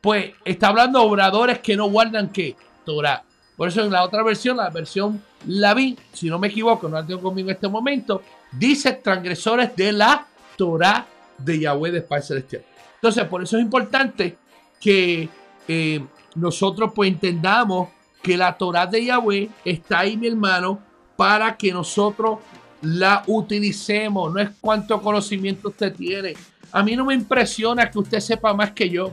pues 0.00 0.32
está 0.44 0.68
hablando 0.68 1.00
de 1.00 1.06
obradores 1.06 1.58
que 1.60 1.76
no 1.76 1.88
guardan 1.88 2.30
qué? 2.30 2.56
Torah. 2.84 3.24
Por 3.56 3.68
eso 3.68 3.82
en 3.82 3.90
la 3.90 4.04
otra 4.04 4.22
versión, 4.22 4.56
la 4.56 4.68
versión 4.70 5.22
Lavín, 5.46 5.96
si 6.12 6.28
no 6.28 6.38
me 6.38 6.48
equivoco, 6.48 6.88
no 6.88 6.96
la 6.96 7.06
tengo 7.06 7.22
conmigo 7.22 7.48
en 7.48 7.54
este 7.54 7.68
momento, 7.68 8.22
dice 8.52 8.92
transgresores 8.92 9.74
de 9.76 9.92
la 9.92 10.26
Torah 10.56 11.06
de 11.38 11.60
Yahweh 11.60 11.90
de 11.90 12.02
Padre 12.02 12.24
Celestial. 12.24 12.64
Entonces, 12.96 13.24
por 13.24 13.42
eso 13.42 13.56
es 13.56 13.62
importante 13.62 14.36
que 14.80 15.28
eh, 15.68 16.04
nosotros 16.34 16.92
pues 16.94 17.10
entendamos 17.10 17.88
que 18.22 18.36
la 18.36 18.56
Torah 18.56 18.86
de 18.86 19.04
Yahweh 19.04 19.50
está 19.64 20.00
ahí, 20.00 20.16
mi 20.16 20.26
hermano, 20.26 20.80
para 21.16 21.56
que 21.56 21.72
nosotros 21.72 22.38
la 22.84 23.22
utilicemos. 23.26 24.32
No 24.32 24.40
es 24.40 24.50
cuánto 24.60 25.00
conocimiento 25.00 25.68
usted 25.68 25.94
tiene. 25.94 26.34
A 26.72 26.82
mí 26.82 26.96
no 26.96 27.04
me 27.04 27.14
impresiona 27.14 27.90
que 27.90 27.98
usted 27.98 28.20
sepa 28.20 28.52
más 28.52 28.72
que 28.72 28.88
yo. 28.88 29.12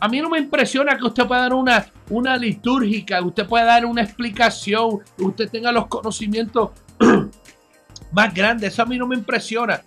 A 0.00 0.08
mí 0.08 0.20
no 0.20 0.28
me 0.28 0.38
impresiona 0.38 0.96
que 0.96 1.04
usted 1.04 1.26
pueda 1.26 1.42
dar 1.42 1.54
una, 1.54 1.86
una 2.10 2.36
litúrgica, 2.36 3.22
usted 3.22 3.46
pueda 3.46 3.66
dar 3.66 3.86
una 3.86 4.02
explicación, 4.02 4.98
usted 5.18 5.48
tenga 5.48 5.70
los 5.70 5.86
conocimientos 5.86 6.70
más 8.12 8.34
grandes. 8.34 8.72
Eso 8.72 8.82
a 8.82 8.86
mí 8.86 8.98
no 8.98 9.06
me 9.06 9.14
impresiona. 9.14 9.80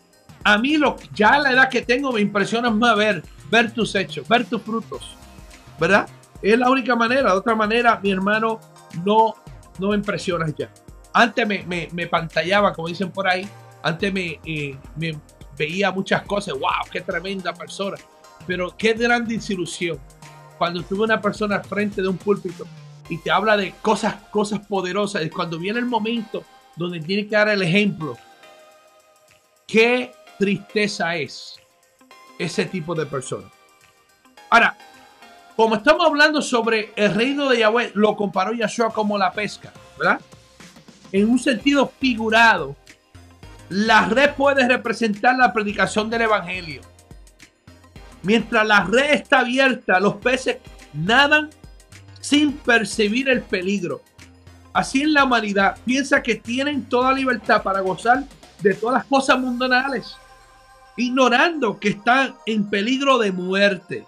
A 0.44 0.58
mí 0.58 0.78
lo, 0.78 0.96
ya 1.14 1.34
a 1.34 1.40
la 1.40 1.52
edad 1.52 1.70
que 1.70 1.82
tengo 1.82 2.12
me 2.12 2.22
impresiona 2.22 2.70
más 2.70 2.96
ver, 2.96 3.24
ver 3.52 3.72
tus 3.72 3.94
hechos, 3.96 4.28
ver 4.28 4.46
tus 4.46 4.62
frutos. 4.62 5.18
¿Verdad? 5.80 6.08
Es 6.42 6.58
la 6.58 6.70
única 6.70 6.96
manera. 6.96 7.32
De 7.32 7.38
otra 7.38 7.56
manera, 7.56 8.00
mi 8.02 8.12
hermano, 8.12 8.60
no, 9.04 9.36
no 9.80 9.90
me 9.90 9.96
impresionas 9.96 10.54
ya. 10.56 10.70
Antes 11.18 11.48
me, 11.48 11.88
me, 11.94 12.08
pantallaba, 12.08 12.74
como 12.74 12.90
dicen 12.90 13.10
por 13.10 13.26
ahí. 13.26 13.48
Antes 13.82 14.12
me, 14.12 14.38
eh, 14.44 14.78
me 14.98 15.18
veía 15.58 15.90
muchas 15.90 16.24
cosas. 16.24 16.56
¡Wow! 16.60 16.90
¡Qué 16.92 17.00
tremenda 17.00 17.54
persona! 17.54 17.96
Pero 18.46 18.76
qué 18.76 18.92
gran 18.92 19.26
desilusión 19.26 19.98
cuando 20.58 20.84
tuve 20.84 21.06
una 21.06 21.22
persona 21.22 21.56
al 21.56 21.64
frente 21.64 22.02
de 22.02 22.10
un 22.10 22.18
púlpito 22.18 22.68
y 23.08 23.18
te 23.18 23.32
habla 23.32 23.56
de 23.56 23.74
cosas, 23.82 24.16
cosas 24.30 24.60
poderosas. 24.68 25.24
Y 25.26 25.30
cuando 25.30 25.58
viene 25.58 25.80
el 25.80 25.86
momento 25.86 26.44
donde 26.76 27.00
tiene 27.00 27.26
que 27.30 27.36
dar 27.38 27.48
el 27.48 27.62
ejemplo, 27.62 28.18
qué 29.66 30.14
tristeza 30.38 31.16
es 31.16 31.56
ese 32.38 32.66
tipo 32.66 32.94
de 32.94 33.06
persona. 33.06 33.50
Ahora, 34.50 34.76
como 35.56 35.76
estamos 35.76 36.06
hablando 36.06 36.42
sobre 36.42 36.92
el 36.98 37.16
reino 37.16 37.48
de 37.48 37.60
Yahweh, 37.60 37.92
lo 37.94 38.18
comparó 38.18 38.52
Yahshua 38.52 38.92
como 38.92 39.18
la 39.18 39.32
pesca, 39.32 39.72
¿verdad? 39.98 40.20
En 41.16 41.30
un 41.30 41.40
sentido 41.40 41.90
figurado, 41.98 42.76
la 43.70 44.06
red 44.06 44.34
puede 44.34 44.68
representar 44.68 45.38
la 45.38 45.54
predicación 45.54 46.10
del 46.10 46.24
evangelio. 46.24 46.82
Mientras 48.22 48.68
la 48.68 48.84
red 48.84 49.14
está 49.14 49.40
abierta, 49.40 49.98
los 50.02 50.16
peces 50.16 50.58
nadan 50.92 51.52
sin 52.20 52.52
percibir 52.52 53.30
el 53.30 53.44
peligro. 53.44 54.02
Así 54.74 55.04
en 55.04 55.14
la 55.14 55.24
humanidad 55.24 55.78
piensa 55.86 56.22
que 56.22 56.36
tienen 56.36 56.84
toda 56.84 57.14
libertad 57.14 57.64
para 57.64 57.80
gozar 57.80 58.26
de 58.60 58.74
todas 58.74 58.96
las 58.96 59.06
cosas 59.06 59.40
mundanales, 59.40 60.18
ignorando 60.98 61.80
que 61.80 61.92
están 61.92 62.36
en 62.46 62.70
peligro 62.70 63.20
de 63.20 63.32
muerte. 63.32 64.06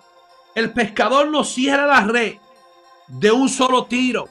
El 0.55 0.73
pescador 0.73 1.29
no 1.29 1.45
cierra 1.45 1.87
la 1.87 2.01
red 2.01 2.33
de 3.07 3.31
un 3.31 3.47
solo 3.47 3.85
tiro, 3.85 4.27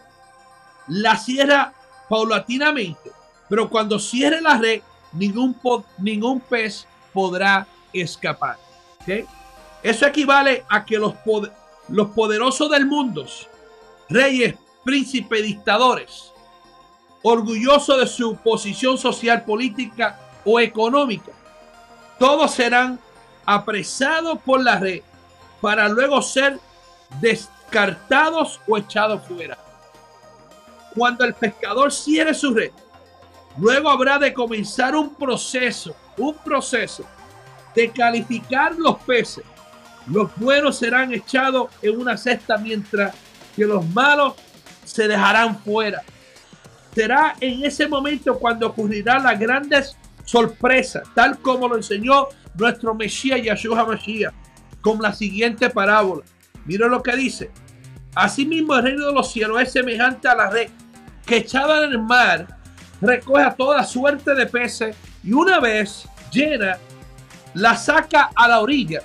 la 0.88 1.16
cierra 1.16 1.72
paulatinamente, 2.08 3.12
pero 3.48 3.68
cuando 3.68 3.98
cierre 3.98 4.40
la 4.40 4.58
red, 4.58 4.82
ningún, 5.12 5.56
ningún 5.98 6.40
pez 6.40 6.86
podrá 7.12 7.66
escapar. 7.92 8.58
Eso 9.82 10.06
equivale 10.06 10.64
a 10.68 10.84
que 10.84 10.98
los, 10.98 11.14
los 11.88 12.10
poderosos 12.10 12.70
del 12.70 12.86
mundo, 12.86 13.26
reyes, 14.08 14.56
príncipes, 14.84 15.42
dictadores, 15.42 16.32
orgullosos 17.22 17.98
de 17.98 18.06
su 18.06 18.36
posición 18.36 18.98
social, 18.98 19.44
política 19.44 20.20
o 20.44 20.60
económica, 20.60 21.32
todos 22.18 22.52
serán 22.52 22.98
apresados 23.44 24.38
por 24.44 24.62
la 24.62 24.78
red 24.78 25.02
para 25.60 25.88
luego 25.88 26.20
ser 26.22 26.58
descartados 27.20 28.60
o 28.68 28.76
echados 28.76 29.22
fuera. 29.26 29.58
Cuando 30.96 31.24
el 31.24 31.34
pescador 31.34 31.92
cierre 31.92 32.34
su 32.34 32.52
red, 32.52 32.72
luego 33.58 33.88
habrá 33.88 34.18
de 34.18 34.34
comenzar 34.34 34.96
un 34.96 35.14
proceso, 35.14 35.94
un 36.16 36.34
proceso 36.38 37.04
de 37.74 37.90
calificar 37.90 38.74
los 38.74 38.96
peces 39.02 39.44
los 40.06 40.30
buenos 40.36 40.78
serán 40.78 41.12
echados 41.12 41.70
en 41.82 42.00
una 42.00 42.16
cesta 42.16 42.56
mientras 42.58 43.14
que 43.54 43.64
los 43.64 43.84
malos 43.88 44.34
se 44.84 45.08
dejarán 45.08 45.58
fuera. 45.58 46.02
Será 46.94 47.34
en 47.40 47.64
ese 47.64 47.88
momento 47.88 48.38
cuando 48.38 48.68
ocurrirán 48.68 49.24
las 49.24 49.38
grandes 49.38 49.96
sorpresas, 50.24 51.02
tal 51.14 51.38
como 51.38 51.68
lo 51.68 51.76
enseñó 51.76 52.28
nuestro 52.54 52.94
Mesías 52.94 53.42
Yahshua 53.42 53.84
Mashiach, 53.84 54.32
con 54.80 55.02
la 55.02 55.12
siguiente 55.12 55.68
parábola. 55.70 56.24
Mira 56.64 56.86
lo 56.86 57.02
que 57.02 57.16
dice. 57.16 57.50
Asimismo 58.14 58.76
el 58.76 58.82
reino 58.82 59.06
de 59.06 59.12
los 59.12 59.30
cielos 59.30 59.60
es 59.60 59.72
semejante 59.72 60.28
a 60.28 60.34
la 60.34 60.48
red 60.48 60.70
que 61.26 61.38
echada 61.38 61.84
en 61.84 61.90
el 61.90 61.98
mar 61.98 62.46
recoge 63.00 63.42
a 63.42 63.54
toda 63.54 63.84
suerte 63.84 64.34
de 64.34 64.46
peces 64.46 64.96
y 65.22 65.32
una 65.32 65.60
vez 65.60 66.08
llena 66.30 66.78
la 67.54 67.76
saca 67.76 68.30
a 68.34 68.48
la 68.48 68.60
orilla 68.60 69.00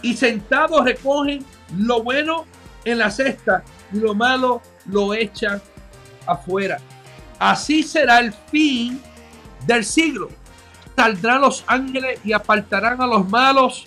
y 0.00 0.16
sentados 0.16 0.84
recogen 0.84 1.44
lo 1.76 2.02
bueno 2.02 2.46
en 2.84 2.98
la 2.98 3.10
cesta 3.10 3.62
y 3.92 3.98
lo 3.98 4.14
malo 4.14 4.62
lo 4.86 5.14
echan 5.14 5.60
afuera. 6.26 6.78
Así 7.38 7.82
será 7.82 8.20
el 8.20 8.32
fin 8.32 9.00
del 9.66 9.84
siglo. 9.84 10.30
Saldrán 10.96 11.40
los 11.40 11.64
ángeles 11.66 12.20
y 12.24 12.32
apartarán 12.32 13.00
a 13.00 13.06
los 13.06 13.28
malos 13.28 13.86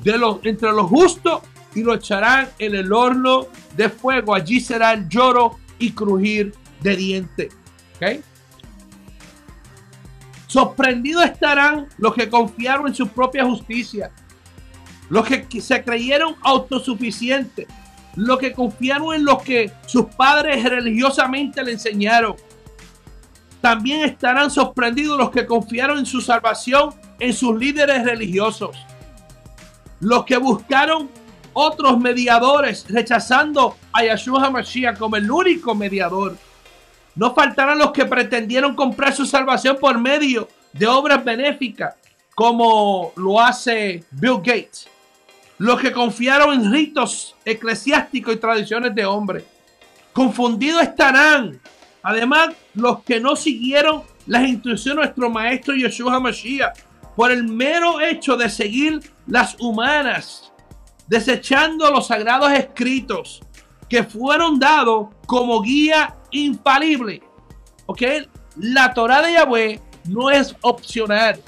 de 0.00 0.18
los, 0.18 0.38
entre 0.44 0.72
los 0.72 0.86
justos 0.86 1.42
y 1.74 1.82
lo 1.82 1.94
echarán 1.94 2.48
en 2.58 2.74
el 2.74 2.92
horno 2.92 3.46
de 3.76 3.88
fuego. 3.88 4.34
Allí 4.34 4.60
será 4.60 4.92
el 4.92 5.08
lloro 5.08 5.58
y 5.78 5.92
crujir 5.92 6.54
de 6.82 6.96
dientes. 6.96 7.54
Sorprendidos 10.46 11.24
estarán 11.24 11.88
los 11.98 12.14
que 12.14 12.28
confiaron 12.28 12.88
en 12.88 12.94
su 12.94 13.08
propia 13.08 13.44
justicia 13.44 14.10
los 15.12 15.26
que 15.26 15.60
se 15.60 15.84
creyeron 15.84 16.36
autosuficientes, 16.40 17.66
los 18.16 18.38
que 18.38 18.54
confiaron 18.54 19.14
en 19.14 19.26
lo 19.26 19.36
que 19.36 19.70
sus 19.84 20.06
padres 20.06 20.64
religiosamente 20.64 21.62
le 21.62 21.72
enseñaron. 21.72 22.34
También 23.60 24.04
estarán 24.04 24.50
sorprendidos 24.50 25.18
los 25.18 25.30
que 25.30 25.44
confiaron 25.44 25.98
en 25.98 26.06
su 26.06 26.22
salvación 26.22 26.94
en 27.20 27.34
sus 27.34 27.58
líderes 27.58 28.04
religiosos. 28.04 28.74
Los 30.00 30.24
que 30.24 30.38
buscaron 30.38 31.10
otros 31.52 31.98
mediadores, 31.98 32.86
rechazando 32.88 33.76
a 33.92 34.04
Yahshua 34.04 34.46
HaMashiach 34.46 34.96
como 34.96 35.16
el 35.16 35.30
único 35.30 35.74
mediador. 35.74 36.38
No 37.14 37.34
faltarán 37.34 37.78
los 37.78 37.92
que 37.92 38.06
pretendieron 38.06 38.74
comprar 38.74 39.14
su 39.14 39.26
salvación 39.26 39.76
por 39.78 39.98
medio 39.98 40.48
de 40.72 40.86
obras 40.86 41.24
benéficas, 41.24 41.94
como 42.34 43.12
lo 43.16 43.40
hace 43.40 44.04
Bill 44.10 44.38
Gates 44.42 44.88
los 45.62 45.80
que 45.80 45.92
confiaron 45.92 46.54
en 46.54 46.72
ritos 46.72 47.36
eclesiásticos 47.44 48.34
y 48.34 48.38
tradiciones 48.38 48.92
de 48.96 49.06
hombres. 49.06 49.44
Confundidos 50.12 50.82
estarán. 50.82 51.60
Además, 52.02 52.48
los 52.74 53.04
que 53.04 53.20
no 53.20 53.36
siguieron 53.36 54.02
las 54.26 54.42
instrucciones 54.42 54.96
de 54.96 55.04
nuestro 55.04 55.30
maestro 55.30 55.74
Yeshua 55.76 56.18
Mashiach 56.18 56.76
por 57.14 57.30
el 57.30 57.44
mero 57.44 58.00
hecho 58.00 58.36
de 58.36 58.50
seguir 58.50 59.12
las 59.28 59.54
humanas, 59.60 60.52
desechando 61.06 61.92
los 61.92 62.08
sagrados 62.08 62.50
escritos 62.50 63.40
que 63.88 64.02
fueron 64.02 64.58
dados 64.58 65.10
como 65.26 65.62
guía 65.62 66.16
infalible. 66.32 67.22
¿Ok? 67.86 68.02
La 68.56 68.92
Torah 68.92 69.22
de 69.22 69.32
Yahweh 69.32 69.80
no 70.08 70.30
es 70.30 70.54
opcional. 70.62 71.40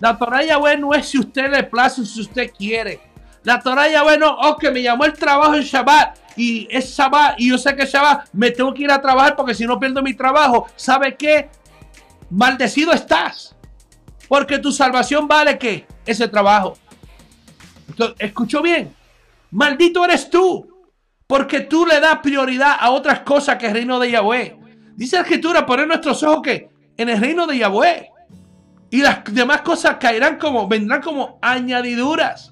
La 0.00 0.16
Torah 0.18 0.40
de 0.40 0.48
Yahweh 0.48 0.76
no 0.76 0.92
es 0.94 1.08
si 1.08 1.18
usted 1.18 1.50
le 1.50 1.62
place, 1.64 2.04
si 2.04 2.20
usted 2.20 2.52
quiere. 2.56 3.00
La 3.42 3.60
Torah 3.60 3.88
ya 3.88 4.02
bueno, 4.02 4.36
oh, 4.40 4.56
que 4.56 4.70
me 4.70 4.82
llamó 4.82 5.04
el 5.04 5.12
trabajo 5.12 5.54
en 5.54 5.62
Shabbat 5.62 6.18
y 6.36 6.66
es 6.70 6.96
Shabbat 6.96 7.38
y 7.38 7.50
yo 7.50 7.58
sé 7.58 7.76
que 7.76 7.84
Shabbat 7.84 8.28
me 8.32 8.50
tengo 8.50 8.72
que 8.72 8.82
ir 8.82 8.90
a 8.90 9.00
trabajar 9.00 9.36
porque 9.36 9.54
si 9.54 9.66
no 9.66 9.78
pierdo 9.78 10.02
mi 10.02 10.14
trabajo, 10.14 10.66
¿sabe 10.76 11.14
qué? 11.14 11.50
Maldecido 12.30 12.92
estás. 12.92 13.54
Porque 14.28 14.58
tu 14.58 14.72
salvación 14.72 15.28
vale 15.28 15.58
que 15.58 15.86
ese 16.06 16.26
trabajo. 16.26 16.74
Entonces, 17.88 18.16
¿Escuchó 18.18 18.62
bien? 18.62 18.94
Maldito 19.50 20.04
eres 20.04 20.30
tú. 20.30 20.73
Porque 21.26 21.60
tú 21.60 21.86
le 21.86 22.00
das 22.00 22.18
prioridad 22.18 22.76
a 22.78 22.90
otras 22.90 23.20
cosas 23.20 23.56
que 23.56 23.66
el 23.66 23.72
reino 23.72 23.98
de 23.98 24.10
Yahweh. 24.10 24.56
Dice 24.94 25.16
la 25.16 25.22
escritura, 25.22 25.64
poner 25.66 25.86
nuestros 25.86 26.22
ojos 26.22 26.42
que 26.42 26.68
en 26.96 27.08
el 27.08 27.20
reino 27.20 27.46
de 27.46 27.58
Yahweh. 27.58 28.10
Y 28.90 28.98
las 28.98 29.24
demás 29.24 29.62
cosas 29.62 29.96
caerán 29.96 30.38
como, 30.38 30.68
vendrán 30.68 31.02
como 31.02 31.38
añadiduras. 31.42 32.50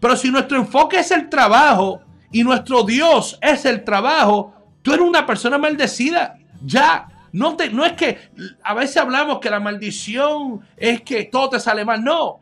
Pero 0.00 0.16
si 0.16 0.30
nuestro 0.30 0.58
enfoque 0.58 0.98
es 0.98 1.10
el 1.10 1.28
trabajo 1.28 2.00
y 2.30 2.42
nuestro 2.42 2.84
Dios 2.84 3.38
es 3.42 3.64
el 3.64 3.84
trabajo, 3.84 4.54
tú 4.82 4.92
eres 4.92 5.06
una 5.06 5.26
persona 5.26 5.58
maldecida. 5.58 6.38
Ya. 6.64 7.08
No, 7.32 7.56
te, 7.56 7.68
no 7.68 7.84
es 7.84 7.94
que 7.94 8.18
a 8.62 8.74
veces 8.74 8.96
hablamos 8.96 9.40
que 9.40 9.50
la 9.50 9.58
maldición 9.58 10.60
es 10.76 11.02
que 11.02 11.24
todo 11.24 11.50
te 11.50 11.60
sale 11.60 11.84
mal. 11.84 12.02
No. 12.02 12.40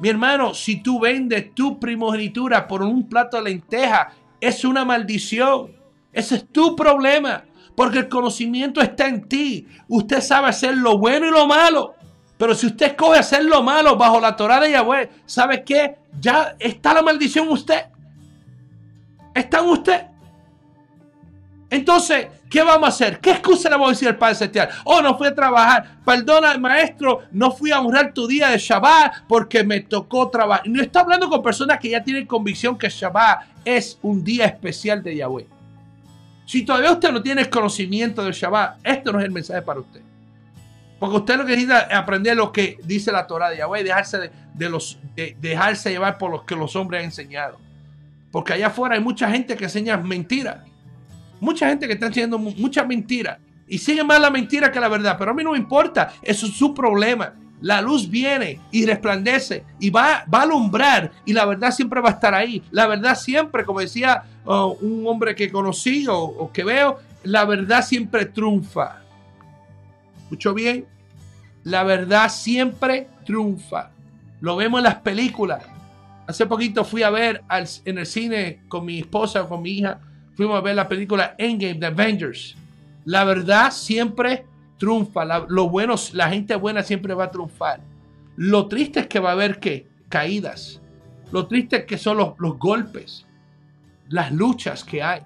Mi 0.00 0.08
hermano, 0.10 0.52
si 0.54 0.82
tú 0.82 1.00
vendes 1.00 1.54
tu 1.54 1.80
primogenitura 1.80 2.68
por 2.68 2.82
un 2.82 3.08
plato 3.08 3.38
de 3.38 3.44
lenteja, 3.44 4.12
es 4.46 4.64
una 4.64 4.84
maldición. 4.84 5.72
Ese 6.12 6.36
es 6.36 6.48
tu 6.48 6.76
problema. 6.76 7.44
Porque 7.76 8.00
el 8.00 8.08
conocimiento 8.08 8.80
está 8.80 9.08
en 9.08 9.28
ti. 9.28 9.66
Usted 9.88 10.20
sabe 10.20 10.48
hacer 10.48 10.76
lo 10.76 10.98
bueno 10.98 11.26
y 11.26 11.30
lo 11.30 11.46
malo. 11.46 11.94
Pero 12.36 12.54
si 12.54 12.66
usted 12.66 12.86
escoge 12.86 13.18
hacer 13.18 13.44
lo 13.44 13.62
malo 13.62 13.96
bajo 13.96 14.20
la 14.20 14.36
Torah 14.36 14.60
de 14.60 14.72
Yahweh, 14.72 15.10
¿sabe 15.26 15.64
qué? 15.64 15.96
Ya 16.20 16.56
está 16.58 16.94
la 16.94 17.02
maldición 17.02 17.48
usted. 17.48 17.86
Está 19.34 19.60
en 19.60 19.66
usted. 19.66 20.06
Entonces, 21.70 22.28
¿qué 22.54 22.62
vamos 22.62 22.86
a 22.86 22.88
hacer? 22.90 23.18
¿Qué 23.18 23.32
excusa 23.32 23.68
le 23.68 23.74
vamos 23.74 23.88
a 23.88 23.90
decir 23.90 24.06
al 24.06 24.16
Padre 24.16 24.36
Celestial? 24.36 24.68
Oh, 24.84 25.02
no 25.02 25.18
fui 25.18 25.26
a 25.26 25.34
trabajar. 25.34 25.96
Perdona, 26.04 26.56
maestro, 26.56 27.22
no 27.32 27.50
fui 27.50 27.72
a 27.72 27.80
honrar 27.80 28.14
tu 28.14 28.28
día 28.28 28.50
de 28.50 28.58
Shabbat 28.58 29.24
porque 29.26 29.64
me 29.64 29.80
tocó 29.80 30.30
trabajar. 30.30 30.62
No 30.68 30.80
está 30.80 31.00
hablando 31.00 31.28
con 31.28 31.42
personas 31.42 31.80
que 31.80 31.90
ya 31.90 32.04
tienen 32.04 32.26
convicción 32.26 32.78
que 32.78 32.88
Shabbat 32.88 33.40
es 33.64 33.98
un 34.02 34.22
día 34.22 34.44
especial 34.44 35.02
de 35.02 35.16
Yahweh. 35.16 35.48
Si 36.46 36.64
todavía 36.64 36.92
usted 36.92 37.10
no 37.10 37.20
tiene 37.20 37.50
conocimiento 37.50 38.22
del 38.22 38.32
Shabbat, 38.32 38.78
esto 38.84 39.12
no 39.12 39.18
es 39.18 39.24
el 39.24 39.32
mensaje 39.32 39.60
para 39.60 39.80
usted. 39.80 40.02
Porque 41.00 41.16
usted 41.16 41.36
lo 41.36 41.44
que 41.44 41.56
necesita 41.56 41.80
es 41.80 41.94
aprender 41.96 42.36
lo 42.36 42.52
que 42.52 42.78
dice 42.84 43.10
la 43.10 43.26
Torah 43.26 43.50
de 43.50 43.56
Yahweh, 43.56 43.82
dejarse, 43.82 44.30
de, 44.54 44.68
los, 44.68 45.00
dejarse 45.40 45.90
llevar 45.90 46.18
por 46.18 46.30
lo 46.30 46.46
que 46.46 46.54
los 46.54 46.76
hombres 46.76 47.00
han 47.00 47.06
enseñado. 47.06 47.58
Porque 48.30 48.52
allá 48.52 48.68
afuera 48.68 48.94
hay 48.94 49.00
mucha 49.00 49.28
gente 49.28 49.56
que 49.56 49.64
enseña 49.64 49.96
mentiras. 49.96 50.58
Mucha 51.44 51.68
gente 51.68 51.86
que 51.86 51.92
está 51.92 52.06
enseñando 52.06 52.38
muchas 52.38 52.86
mentiras. 52.86 53.38
Y 53.68 53.78
sigue 53.78 54.02
más 54.02 54.20
la 54.20 54.30
mentira 54.30 54.72
que 54.72 54.80
la 54.80 54.88
verdad. 54.88 55.16
Pero 55.18 55.30
a 55.30 55.34
mí 55.34 55.44
no 55.44 55.52
me 55.52 55.58
importa. 55.58 56.14
Eso 56.22 56.46
es 56.46 56.54
su 56.54 56.72
problema. 56.72 57.34
La 57.60 57.80
luz 57.80 58.08
viene 58.10 58.60
y 58.70 58.84
resplandece 58.84 59.64
y 59.78 59.90
va, 59.90 60.24
va 60.32 60.40
a 60.40 60.42
alumbrar 60.42 61.12
y 61.24 61.32
la 61.32 61.46
verdad 61.46 61.70
siempre 61.70 62.00
va 62.00 62.10
a 62.10 62.12
estar 62.12 62.34
ahí. 62.34 62.62
La 62.70 62.86
verdad 62.86 63.14
siempre, 63.14 63.64
como 63.64 63.80
decía 63.80 64.24
oh, 64.44 64.76
un 64.80 65.06
hombre 65.06 65.34
que 65.34 65.50
conocí 65.50 66.06
o, 66.06 66.18
o 66.18 66.52
que 66.52 66.64
veo, 66.64 66.98
la 67.22 67.44
verdad 67.44 67.82
siempre 67.82 68.26
triunfa. 68.26 69.00
¿Escuchó 70.22 70.52
bien? 70.52 70.84
La 71.62 71.84
verdad 71.84 72.28
siempre 72.28 73.08
triunfa. 73.24 73.90
Lo 74.40 74.56
vemos 74.56 74.80
en 74.80 74.84
las 74.84 74.96
películas. 74.96 75.64
Hace 76.26 76.44
poquito 76.46 76.84
fui 76.84 77.02
a 77.02 77.10
ver 77.10 77.42
en 77.84 77.98
el 77.98 78.06
cine 78.06 78.60
con 78.68 78.84
mi 78.84 79.00
esposa, 79.00 79.46
con 79.46 79.62
mi 79.62 79.78
hija, 79.78 80.00
fuimos 80.36 80.56
a 80.56 80.60
ver 80.60 80.74
la 80.74 80.88
película 80.88 81.34
Endgame 81.38 81.74
de 81.74 81.86
Avengers. 81.86 82.56
La 83.04 83.24
verdad 83.24 83.70
siempre 83.70 84.46
triunfa. 84.78 85.24
La, 85.24 85.46
lo 85.48 85.68
bueno, 85.68 85.94
la 86.12 86.28
gente 86.28 86.54
buena 86.56 86.82
siempre 86.82 87.14
va 87.14 87.24
a 87.24 87.30
triunfar. 87.30 87.80
Lo 88.36 88.66
triste 88.66 89.00
es 89.00 89.06
que 89.06 89.20
va 89.20 89.30
a 89.30 89.32
haber 89.32 89.60
que 89.60 89.86
caídas. 90.08 90.80
Lo 91.32 91.46
triste 91.46 91.76
es 91.76 91.84
que 91.84 91.98
son 91.98 92.16
los, 92.18 92.34
los 92.38 92.58
golpes, 92.58 93.26
las 94.08 94.32
luchas 94.32 94.84
que 94.84 95.02
hay. 95.02 95.22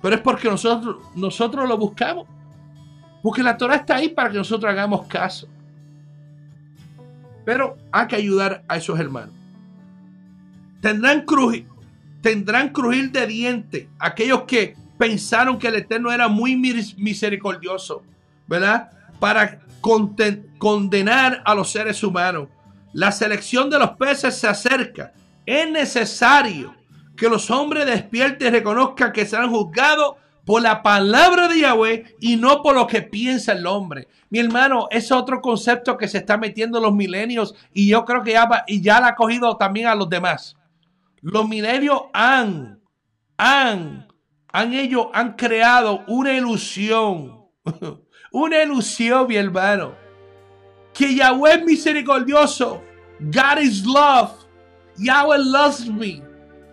Pero 0.00 0.16
es 0.16 0.20
porque 0.20 0.48
nosotros, 0.48 0.96
nosotros 1.14 1.68
lo 1.68 1.78
buscamos. 1.78 2.26
Porque 3.22 3.42
la 3.42 3.56
Torah 3.56 3.76
está 3.76 3.96
ahí 3.96 4.10
para 4.10 4.30
que 4.30 4.36
nosotros 4.36 4.70
hagamos 4.70 5.06
caso. 5.06 5.48
Pero 7.44 7.76
hay 7.90 8.06
que 8.06 8.16
ayudar 8.16 8.62
a 8.68 8.76
esos 8.76 8.98
hermanos. 8.98 9.34
Tendrán 10.80 11.22
crujir, 11.22 11.66
tendrán 12.24 12.70
crujir 12.70 13.12
de 13.12 13.26
diente 13.26 13.90
aquellos 13.98 14.44
que 14.44 14.74
pensaron 14.96 15.58
que 15.58 15.68
el 15.68 15.74
Eterno 15.74 16.10
era 16.10 16.26
muy 16.26 16.56
misericordioso 16.56 18.02
¿verdad? 18.46 18.90
Para 19.20 19.60
condenar 20.58 21.42
a 21.44 21.54
los 21.54 21.70
seres 21.70 22.02
humanos. 22.02 22.48
La 22.94 23.12
selección 23.12 23.68
de 23.68 23.78
los 23.78 23.90
peces 23.90 24.34
se 24.36 24.48
acerca. 24.48 25.12
Es 25.44 25.70
necesario 25.70 26.74
que 27.14 27.28
los 27.28 27.50
hombres 27.50 27.84
despierten 27.84 28.48
y 28.48 28.50
reconozcan 28.50 29.12
que 29.12 29.26
serán 29.26 29.50
juzgados 29.50 30.14
por 30.46 30.62
la 30.62 30.82
palabra 30.82 31.48
de 31.48 31.60
Yahweh 31.60 32.16
y 32.20 32.36
no 32.36 32.62
por 32.62 32.74
lo 32.74 32.86
que 32.86 33.02
piensa 33.02 33.52
el 33.52 33.66
hombre. 33.66 34.08
Mi 34.30 34.38
hermano, 34.38 34.88
es 34.90 35.12
otro 35.12 35.42
concepto 35.42 35.98
que 35.98 36.08
se 36.08 36.18
está 36.18 36.38
metiendo 36.38 36.78
en 36.78 36.84
los 36.84 36.94
milenios 36.94 37.54
y 37.74 37.88
yo 37.88 38.06
creo 38.06 38.22
que 38.22 38.32
ya, 38.32 38.48
y 38.66 38.80
ya 38.80 38.98
la 39.00 39.08
ha 39.08 39.14
cogido 39.14 39.58
también 39.58 39.88
a 39.88 39.94
los 39.94 40.08
demás. 40.08 40.56
Los 41.24 41.48
milenios 41.48 42.02
han, 42.12 42.80
han, 43.36 44.06
han 44.52 44.72
ellos 44.72 45.06
han 45.12 45.32
creado 45.32 46.04
una 46.06 46.32
ilusión 46.32 47.44
Una 48.32 48.62
ilusión, 48.62 49.28
mi 49.28 49.36
hermano. 49.36 49.94
Que 50.92 51.14
Yahweh 51.14 51.54
es 51.54 51.64
misericordioso. 51.64 52.82
God 53.20 53.58
is 53.60 53.84
love. 53.86 54.32
Yahweh 54.98 55.38
loves 55.38 55.88
me. 55.88 56.22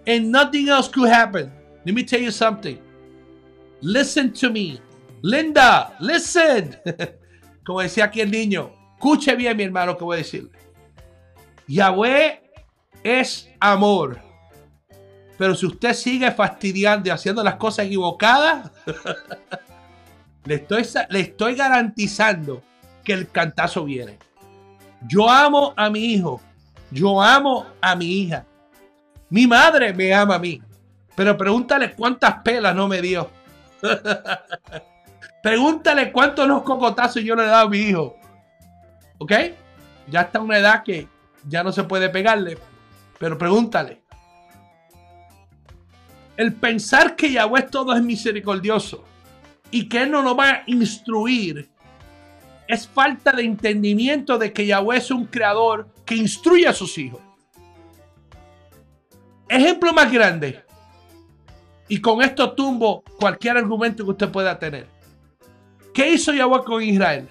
And 0.08 0.32
nothing 0.32 0.70
else 0.70 0.90
could 0.90 1.10
happen. 1.10 1.52
Let 1.86 1.94
me 1.94 2.04
tell 2.04 2.22
you 2.22 2.32
something. 2.32 2.80
Listen 3.82 4.34
to 4.34 4.50
me. 4.50 4.80
Linda, 5.22 5.96
listen. 6.00 6.78
Como 7.64 7.82
decía 7.82 8.06
aquí 8.06 8.22
el 8.22 8.32
niño. 8.32 8.72
Escuche 8.96 9.36
bien, 9.36 9.56
mi 9.56 9.64
hermano, 9.64 9.98
que 9.98 10.04
voy 10.04 10.16
a 10.16 10.18
decirle. 10.18 10.52
Yahweh 11.68 12.42
es 13.04 13.50
amor. 13.60 14.20
Pero 15.42 15.56
si 15.56 15.66
usted 15.66 15.96
sigue 15.96 16.30
fastidiando 16.30 17.10
y 17.10 17.12
haciendo 17.12 17.44
las 17.44 17.56
cosas 17.56 17.88
equivocadas, 17.88 18.70
Le 20.46 20.54
estoy, 20.54 20.88
le 21.10 21.20
estoy 21.20 21.56
garantizando 21.56 22.62
que 23.04 23.14
el 23.14 23.28
cantazo 23.32 23.84
viene. 23.84 24.20
Yo 25.08 25.28
amo 25.28 25.74
a 25.76 25.90
mi 25.90 26.14
hijo. 26.14 26.40
Yo 26.92 27.20
amo 27.20 27.66
a 27.82 27.96
mi 27.96 28.06
hija. 28.06 28.46
Mi 29.32 29.48
madre 29.48 29.96
me 29.96 30.14
ama 30.14 30.36
a 30.36 30.40
mí. 30.40 30.62
Pero 31.16 31.36
pregúntale 31.36 31.94
cuántas 31.94 32.42
pelas 32.44 32.76
no 32.76 32.88
me 32.88 33.02
dio. 33.02 33.32
pregúntale 35.42 36.12
cuántos 36.12 36.48
los 36.48 36.62
cocotazos 36.62 37.24
yo 37.24 37.36
le 37.36 37.46
he 37.46 37.48
dado 37.48 37.66
a 37.66 37.70
mi 37.72 37.80
hijo. 37.80 38.16
¿Ok? 39.18 39.32
Ya 40.08 40.22
está 40.22 40.40
una 40.40 40.60
edad 40.60 40.84
que 40.84 41.08
ya 41.48 41.64
no 41.64 41.72
se 41.72 41.84
puede 41.84 42.10
pegarle. 42.10 42.60
Pero 43.18 43.40
pregúntale. 43.40 44.01
El 46.42 46.54
pensar 46.54 47.16
que 47.16 47.32
Yahweh 47.32 47.70
todo 47.70 47.94
es 47.94 48.02
misericordioso 48.02 49.04
y 49.70 49.88
que 49.88 50.02
Él 50.02 50.10
no 50.10 50.24
nos 50.24 50.36
va 50.36 50.50
a 50.50 50.64
instruir 50.66 51.70
es 52.68 52.88
falta 52.88 53.32
de 53.32 53.44
entendimiento 53.44 54.40
de 54.40 54.52
que 54.52 54.66
Yahweh 54.66 54.98
es 54.98 55.12
un 55.12 55.26
creador 55.26 55.88
que 56.04 56.16
instruye 56.16 56.68
a 56.68 56.74
sus 56.74 56.98
hijos. 56.98 57.22
Ejemplo 59.48 59.94
más 59.94 60.12
grande. 60.12 60.64
Y 61.88 62.02
con 62.02 62.24
esto 62.24 62.54
tumbo 62.54 63.04
cualquier 63.20 63.58
argumento 63.58 64.04
que 64.04 64.10
usted 64.10 64.30
pueda 64.32 64.58
tener. 64.58 64.88
¿Qué 65.94 66.12
hizo 66.12 66.34
Yahweh 66.34 66.64
con 66.64 66.82
Israel? 66.82 67.28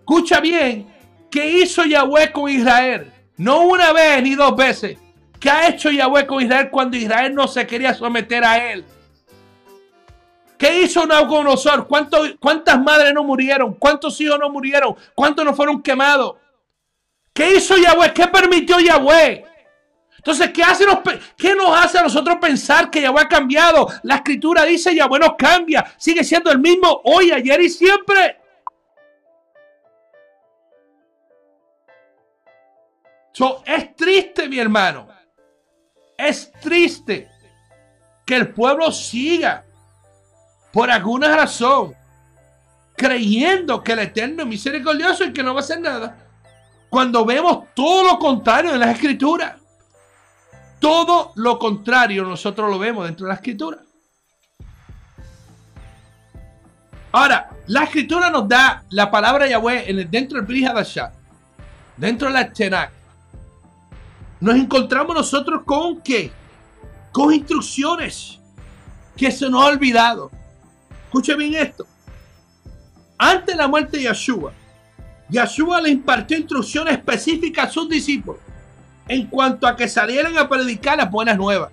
Escucha 0.00 0.38
bien. 0.38 0.86
¿Qué 1.30 1.62
hizo 1.62 1.82
Yahweh 1.86 2.30
con 2.30 2.50
Israel? 2.50 3.10
No 3.38 3.62
una 3.62 3.94
vez 3.94 4.22
ni 4.22 4.34
dos 4.34 4.54
veces. 4.54 4.98
¿Qué 5.44 5.50
ha 5.50 5.68
hecho 5.68 5.90
Yahweh 5.90 6.26
con 6.26 6.42
Israel 6.42 6.70
cuando 6.70 6.96
Israel 6.96 7.34
no 7.34 7.46
se 7.46 7.66
quería 7.66 7.92
someter 7.92 8.42
a 8.42 8.72
él? 8.72 8.82
¿Qué 10.56 10.80
hizo 10.80 11.04
Nabucodonosor? 11.04 11.86
¿Cuántas 11.86 12.80
madres 12.80 13.12
no 13.12 13.24
murieron? 13.24 13.74
¿Cuántos 13.74 14.18
hijos 14.22 14.38
no 14.38 14.48
murieron? 14.48 14.96
¿Cuántos 15.14 15.44
no 15.44 15.52
fueron 15.52 15.82
quemados? 15.82 16.36
¿Qué 17.34 17.56
hizo 17.56 17.76
Yahweh? 17.76 18.14
¿Qué 18.14 18.26
permitió 18.28 18.80
Yahweh? 18.80 19.44
Entonces, 20.16 20.48
¿qué, 20.48 20.62
hace 20.62 20.86
nos, 20.86 21.00
¿qué 21.36 21.54
nos 21.54 21.78
hace 21.78 21.98
a 21.98 22.04
nosotros 22.04 22.38
pensar 22.40 22.90
que 22.90 23.02
Yahweh 23.02 23.20
ha 23.20 23.28
cambiado? 23.28 23.86
La 24.04 24.14
escritura 24.14 24.64
dice, 24.64 24.94
Yahweh 24.94 25.18
no 25.18 25.36
cambia, 25.36 25.92
sigue 25.98 26.24
siendo 26.24 26.50
el 26.50 26.58
mismo 26.58 27.02
hoy, 27.04 27.32
ayer 27.32 27.60
y 27.60 27.68
siempre. 27.68 28.38
So, 33.32 33.62
es 33.66 33.94
triste, 33.94 34.48
mi 34.48 34.58
hermano. 34.58 35.13
Es 36.16 36.52
triste 36.60 37.28
que 38.24 38.36
el 38.36 38.52
pueblo 38.52 38.90
siga 38.92 39.64
por 40.72 40.90
alguna 40.90 41.36
razón 41.36 41.94
creyendo 42.96 43.82
que 43.82 43.92
el 43.92 44.00
Eterno 44.00 44.42
es 44.42 44.48
misericordioso 44.48 45.24
y 45.24 45.32
que 45.32 45.42
no 45.42 45.54
va 45.54 45.60
a 45.60 45.62
hacer 45.62 45.80
nada. 45.80 46.16
Cuando 46.88 47.24
vemos 47.24 47.66
todo 47.74 48.04
lo 48.04 48.18
contrario 48.18 48.72
en 48.72 48.80
las 48.80 48.94
escrituras. 48.94 49.54
Todo 50.78 51.32
lo 51.36 51.58
contrario 51.58 52.24
nosotros 52.24 52.70
lo 52.70 52.78
vemos 52.78 53.06
dentro 53.06 53.26
de 53.26 53.28
la 53.30 53.36
escritura. 53.36 53.78
Ahora, 57.12 57.48
la 57.66 57.84
escritura 57.84 58.28
nos 58.28 58.48
da 58.48 58.84
la 58.90 59.10
palabra 59.10 59.46
Yahweh 59.46 59.88
en 59.88 59.98
el, 60.00 60.10
dentro 60.10 60.36
del 60.36 60.46
Brihadashah, 60.46 61.12
dentro 61.96 62.28
de 62.28 62.34
la 62.34 62.52
Tenach. 62.52 62.90
Nos 64.44 64.56
encontramos 64.56 65.16
nosotros 65.16 65.62
con 65.64 66.02
qué? 66.02 66.30
Con 67.12 67.32
instrucciones 67.32 68.38
que 69.16 69.30
se 69.30 69.48
nos 69.48 69.62
ha 69.62 69.68
olvidado. 69.68 70.30
Escuche 71.06 71.34
bien 71.34 71.54
esto. 71.54 71.86
Antes 73.16 73.54
de 73.54 73.62
la 73.62 73.68
muerte 73.68 73.96
de 73.96 74.02
Yeshua, 74.02 74.52
Yeshua 75.30 75.80
le 75.80 75.88
impartió 75.88 76.36
instrucciones 76.36 76.92
específicas 76.92 77.68
a 77.68 77.72
sus 77.72 77.88
discípulos 77.88 78.42
en 79.08 79.28
cuanto 79.28 79.66
a 79.66 79.74
que 79.74 79.88
salieran 79.88 80.36
a 80.36 80.46
predicar 80.46 80.98
las 80.98 81.10
buenas 81.10 81.38
nuevas. 81.38 81.70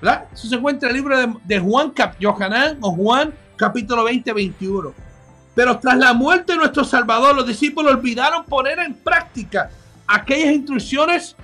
¿Verdad? 0.00 0.24
Eso 0.32 0.48
se 0.48 0.56
encuentra 0.56 0.88
en 0.90 0.96
el 0.96 1.00
libro 1.00 1.38
de, 1.44 1.60
Juan, 1.60 1.92
Cap, 1.92 2.16
o 2.80 2.90
Juan, 2.90 3.32
capítulo 3.54 4.02
20, 4.02 4.32
21. 4.32 4.92
Pero 5.54 5.78
tras 5.78 5.96
la 5.96 6.12
muerte 6.12 6.54
de 6.54 6.58
nuestro 6.58 6.82
Salvador, 6.82 7.36
los 7.36 7.46
discípulos 7.46 7.92
olvidaron 7.92 8.46
poner 8.46 8.80
en 8.80 8.94
práctica 8.94 9.70
aquellas 10.08 10.54
instrucciones. 10.54 11.36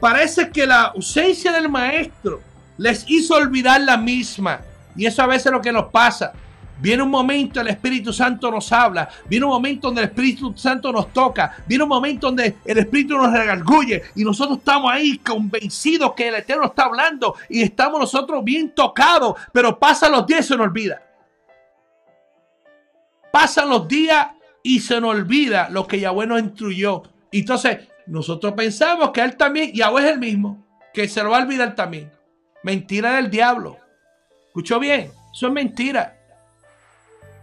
Parece 0.00 0.50
que 0.50 0.66
la 0.66 0.82
ausencia 0.84 1.52
del 1.52 1.68
maestro 1.68 2.40
les 2.76 3.04
hizo 3.08 3.34
olvidar 3.34 3.80
la 3.80 3.96
misma. 3.96 4.60
Y 4.96 5.06
eso 5.06 5.22
a 5.22 5.26
veces 5.26 5.46
es 5.46 5.52
lo 5.52 5.60
que 5.60 5.72
nos 5.72 5.86
pasa. 5.86 6.32
Viene 6.80 7.02
un 7.02 7.10
momento, 7.10 7.60
el 7.60 7.68
Espíritu 7.68 8.12
Santo 8.12 8.50
nos 8.50 8.70
habla. 8.72 9.08
Viene 9.28 9.44
un 9.44 9.52
momento 9.52 9.88
donde 9.88 10.02
el 10.02 10.08
Espíritu 10.08 10.56
Santo 10.56 10.92
nos 10.92 11.12
toca. 11.12 11.56
Viene 11.66 11.82
un 11.82 11.88
momento 11.88 12.28
donde 12.28 12.58
el 12.64 12.78
Espíritu 12.78 13.16
nos 13.16 13.32
regargulle. 13.32 14.04
Y 14.14 14.22
nosotros 14.22 14.58
estamos 14.58 14.90
ahí 14.92 15.18
convencidos 15.18 16.12
que 16.14 16.28
el 16.28 16.36
Eterno 16.36 16.66
está 16.66 16.84
hablando. 16.84 17.34
Y 17.48 17.62
estamos 17.62 18.00
nosotros 18.00 18.44
bien 18.44 18.72
tocados. 18.74 19.34
Pero 19.52 19.78
pasan 19.78 20.12
los 20.12 20.26
días 20.26 20.44
y 20.44 20.48
se 20.48 20.56
nos 20.56 20.66
olvida. 20.66 21.02
Pasan 23.32 23.68
los 23.68 23.88
días 23.88 24.28
y 24.62 24.80
se 24.80 25.00
nos 25.00 25.10
olvida 25.10 25.68
lo 25.70 25.86
que 25.86 25.98
Yahweh 25.98 26.26
nos 26.26 26.40
instruyó. 26.40 27.02
Entonces 27.32 27.88
nosotros 28.08 28.54
pensamos 28.54 29.10
que 29.10 29.20
Él 29.20 29.36
también, 29.36 29.72
Yahweh 29.72 30.06
es 30.06 30.12
el 30.12 30.18
mismo. 30.18 30.66
Que 30.92 31.06
se 31.06 31.22
lo 31.22 31.30
va 31.30 31.38
a 31.38 31.42
olvidar 31.42 31.74
también. 31.74 32.10
Mentira 32.62 33.16
del 33.16 33.30
diablo. 33.30 33.76
¿Escuchó 34.46 34.80
bien? 34.80 35.12
Eso 35.32 35.46
es 35.46 35.52
mentira. 35.52 36.16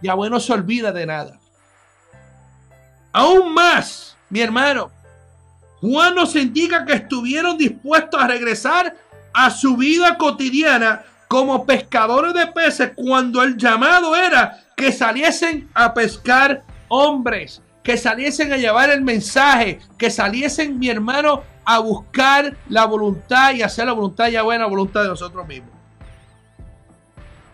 Yahweh 0.02 0.28
no 0.28 0.40
se 0.40 0.52
olvida 0.52 0.92
de 0.92 1.06
nada. 1.06 1.38
Aún 3.12 3.54
más, 3.54 4.16
mi 4.28 4.40
hermano, 4.40 4.90
Juan 5.80 6.14
nos 6.14 6.36
indica 6.36 6.84
que 6.84 6.94
estuvieron 6.94 7.56
dispuestos 7.56 8.20
a 8.20 8.26
regresar 8.26 8.94
a 9.32 9.50
su 9.50 9.76
vida 9.76 10.18
cotidiana 10.18 11.04
como 11.28 11.64
pescadores 11.64 12.34
de 12.34 12.46
peces 12.48 12.92
cuando 12.94 13.42
el 13.42 13.56
llamado 13.56 14.16
era 14.16 14.64
que 14.76 14.92
saliesen 14.92 15.68
a 15.74 15.94
pescar 15.94 16.64
hombres, 16.88 17.62
que 17.86 17.96
saliesen 17.96 18.52
a 18.52 18.56
llevar 18.56 18.90
el 18.90 19.00
mensaje, 19.00 19.78
que 19.96 20.10
saliesen, 20.10 20.76
mi 20.76 20.88
hermano, 20.88 21.44
a 21.64 21.78
buscar 21.78 22.56
la 22.68 22.84
voluntad 22.84 23.54
y 23.54 23.62
hacer 23.62 23.86
la 23.86 23.92
voluntad 23.92 24.26
ya 24.26 24.42
buena 24.42 24.66
voluntad 24.66 25.04
de 25.04 25.10
nosotros 25.10 25.46
mismos. 25.46 25.70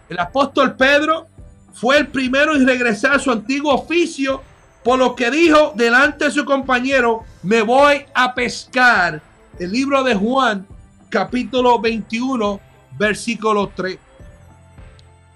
El 0.09 0.19
apóstol 0.19 0.75
Pedro 0.75 1.27
fue 1.75 1.99
el 1.99 2.07
primero 2.07 2.57
en 2.57 2.67
regresar 2.67 3.13
a 3.13 3.19
su 3.19 3.31
antiguo 3.31 3.75
oficio, 3.75 4.43
por 4.83 4.99
lo 4.99 5.15
que 5.15 5.31
dijo 5.31 5.75
delante 5.77 6.25
de 6.25 6.31
su 6.31 6.47
compañero, 6.47 7.25
me 7.43 7.61
voy 7.61 8.07
a 8.15 8.35
pescar. 8.35 9.21
El 9.59 9.71
libro 9.71 10.03
de 10.03 10.15
Juan, 10.15 10.67
capítulo 11.11 11.79
21, 11.79 12.59
versículo 12.97 13.71
3. 13.77 13.99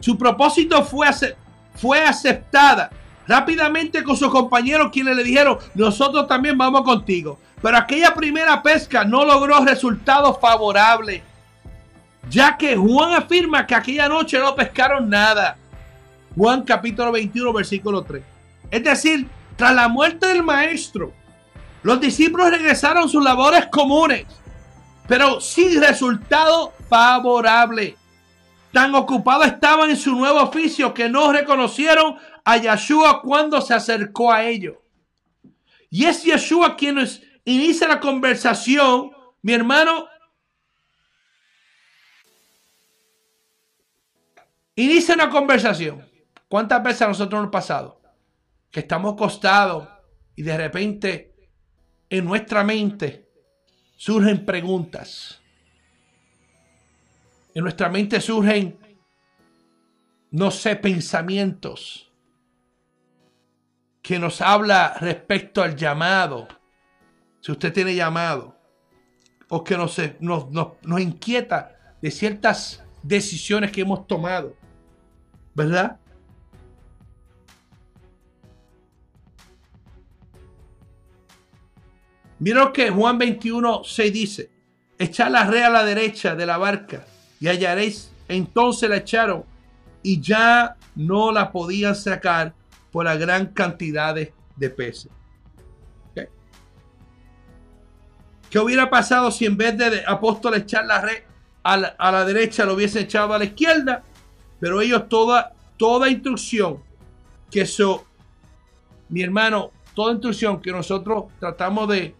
Su 0.01 0.17
propósito 0.17 0.83
fue, 0.87 1.07
fue 1.75 2.01
aceptada 2.01 2.89
rápidamente 3.27 4.03
con 4.03 4.17
sus 4.17 4.31
compañeros 4.31 4.91
quienes 4.93 5.17
le 5.17 5.25
dijeron, 5.25 5.59
nosotros 5.75 6.27
también 6.27 6.57
vamos 6.57 6.83
contigo. 6.83 7.39
Pero 7.62 7.77
aquella 7.77 8.15
primera 8.15 8.62
pesca 8.62 9.05
no 9.05 9.25
logró 9.25 9.65
resultados 9.65 10.39
favorables, 10.41 11.23
ya 12.29 12.57
que 12.57 12.77
Juan 12.77 13.15
afirma 13.15 13.67
que 13.67 13.75
aquella 13.75 14.09
noche 14.09 14.39
no 14.39 14.55
pescaron 14.55 15.09
nada. 15.09 15.57
Juan 16.37 16.62
capítulo 16.62 17.12
21, 17.12 17.53
versículo 17.53 18.03
3. 18.03 18.23
Es 18.71 18.85
decir, 18.85 19.27
tras 19.57 19.75
la 19.75 19.89
muerte 19.89 20.27
del 20.27 20.43
maestro, 20.43 21.12
los 21.83 22.01
discípulos 22.01 22.51
regresaron 22.51 23.05
a 23.05 23.09
sus 23.09 23.23
labores 23.25 23.67
comunes, 23.67 24.27
pero 25.09 25.41
sin 25.41 25.81
resultado 25.81 26.73
favorable. 26.91 27.97
Tan 28.73 28.95
ocupados 28.95 29.47
estaban 29.47 29.89
en 29.89 29.97
su 29.97 30.15
nuevo 30.15 30.43
oficio 30.43 30.93
que 30.93 31.09
no 31.09 31.33
reconocieron 31.33 32.17
a 32.47 32.59
Yeshua 32.59 33.21
cuando 33.23 33.61
se 33.61 33.75
acercó 33.75 34.33
a 34.33 34.45
ellos. 34.45 34.77
Y 35.91 36.05
es 36.05 36.23
Yeshua 36.23 36.77
quien 36.77 36.97
inicia 37.45 37.89
la 37.89 37.99
conversación, 37.99 39.11
mi 39.43 39.53
hermano. 39.53 40.07
Inicia 44.77 45.17
una 45.17 45.29
conversación. 45.29 46.09
¿Cuántas 46.49 46.85
veces 46.85 47.03
a 47.03 47.09
nosotros 47.09 47.43
nos 47.43 47.51
pasado? 47.51 48.01
Que 48.71 48.81
estamos 48.81 49.15
acostados 49.15 49.89
y 50.37 50.43
de 50.43 50.57
repente 50.57 51.35
en 52.09 52.25
nuestra 52.25 52.63
mente 52.63 53.29
surgen 53.97 54.47
preguntas. 54.47 55.43
En 57.55 57.65
nuestra 57.65 57.89
mente 57.89 58.21
surgen, 58.21 58.79
no 60.31 60.53
sé, 60.53 60.77
pensamientos 60.77 62.06
que 64.07 64.21
nos 64.21 64.40
habla 64.40 64.97
respecto 65.01 65.61
al 65.61 65.75
llamado. 65.75 66.47
Si 67.40 67.51
usted 67.51 67.73
tiene 67.73 67.92
llamado, 67.92 68.57
o 69.49 69.64
que 69.64 69.77
nos, 69.77 70.01
nos, 70.21 70.47
nos 70.53 71.01
inquieta 71.01 71.77
de 72.01 72.12
ciertas 72.12 72.85
decisiones 73.03 73.73
que 73.73 73.81
hemos 73.81 74.07
tomado, 74.07 74.55
¿verdad? 75.57 75.99
Mira 82.38 82.73
que 82.73 82.90
Juan 82.90 83.19
21 83.19 83.83
se 83.83 84.12
dice: 84.12 84.53
Echad 85.01 85.33
la 85.33 85.51
red 85.51 85.62
a 85.62 85.71
la 85.71 85.85
derecha 85.85 86.37
de 86.37 86.47
la 86.47 86.59
barca 86.59 87.05
y 87.40 87.49
hallaréis. 87.49 88.12
Entonces 88.29 88.88
la 88.88 88.99
echaron 88.99 89.45
y 90.05 90.21
ya 90.21 90.77
no 90.95 91.33
la 91.33 91.51
podían 91.51 91.97
sacar 91.97 92.55
por 92.90 93.05
la 93.05 93.16
gran 93.16 93.46
cantidad 93.46 94.14
de, 94.14 94.33
peces. 94.70 95.11
¿Qué 98.51 98.59
hubiera 98.61 98.88
pasado 98.88 99.31
si 99.31 99.44
en 99.44 99.57
vez 99.57 99.77
de 99.77 100.05
apóstol 100.07 100.55
echar 100.55 100.87
la 100.87 101.01
red 101.01 101.25
a 101.62 101.77
la, 101.77 102.25
derecha 102.25 102.64
lo 102.64 102.75
hubiesen 102.75 103.03
echado 103.03 103.35
a 103.35 103.38
la 103.38 103.44
izquierda? 103.44 104.03
Pero 104.61 104.81
ellos 104.81 105.09
toda, 105.09 105.53
toda 105.77 106.09
instrucción 106.09 106.83
que 107.51 107.62
eso, 107.62 108.07
mi 109.09 109.22
hermano, 109.22 109.72
toda 109.94 110.12
instrucción 110.12 110.61
que 110.61 110.70
nosotros 110.70 111.25
tratamos 111.40 111.88
de, 111.88 112.14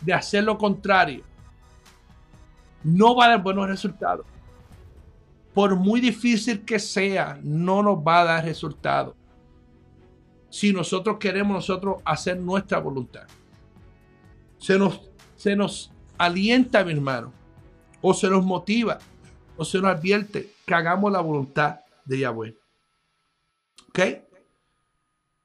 de 0.00 0.12
hacer 0.12 0.44
lo 0.44 0.58
contrario, 0.58 1.22
no 2.82 3.16
va 3.16 3.26
a 3.26 3.28
dar 3.30 3.42
buenos 3.42 3.68
resultados. 3.68 4.26
Por 5.54 5.76
muy 5.76 6.00
difícil 6.00 6.64
que 6.64 6.78
sea, 6.78 7.38
no 7.42 7.82
nos 7.82 7.98
va 7.98 8.20
a 8.20 8.24
dar 8.24 8.44
resultados. 8.44 9.14
Si 10.50 10.72
nosotros 10.72 11.18
queremos 11.18 11.54
nosotros 11.54 12.02
hacer 12.04 12.38
nuestra 12.38 12.78
voluntad. 12.78 13.26
Se 14.58 14.78
nos, 14.78 15.10
se 15.36 15.54
nos 15.54 15.92
alienta, 16.18 16.84
mi 16.84 16.92
hermano, 16.92 17.32
o 18.00 18.12
se 18.14 18.28
nos 18.28 18.44
motiva, 18.44 18.98
o 19.56 19.64
se 19.64 19.78
nos 19.78 19.90
advierte 19.90 20.50
que 20.66 20.74
hagamos 20.74 21.12
la 21.12 21.20
voluntad 21.20 21.80
de 22.04 22.18
Yahweh. 22.18 22.56
¿Ok? 23.88 24.00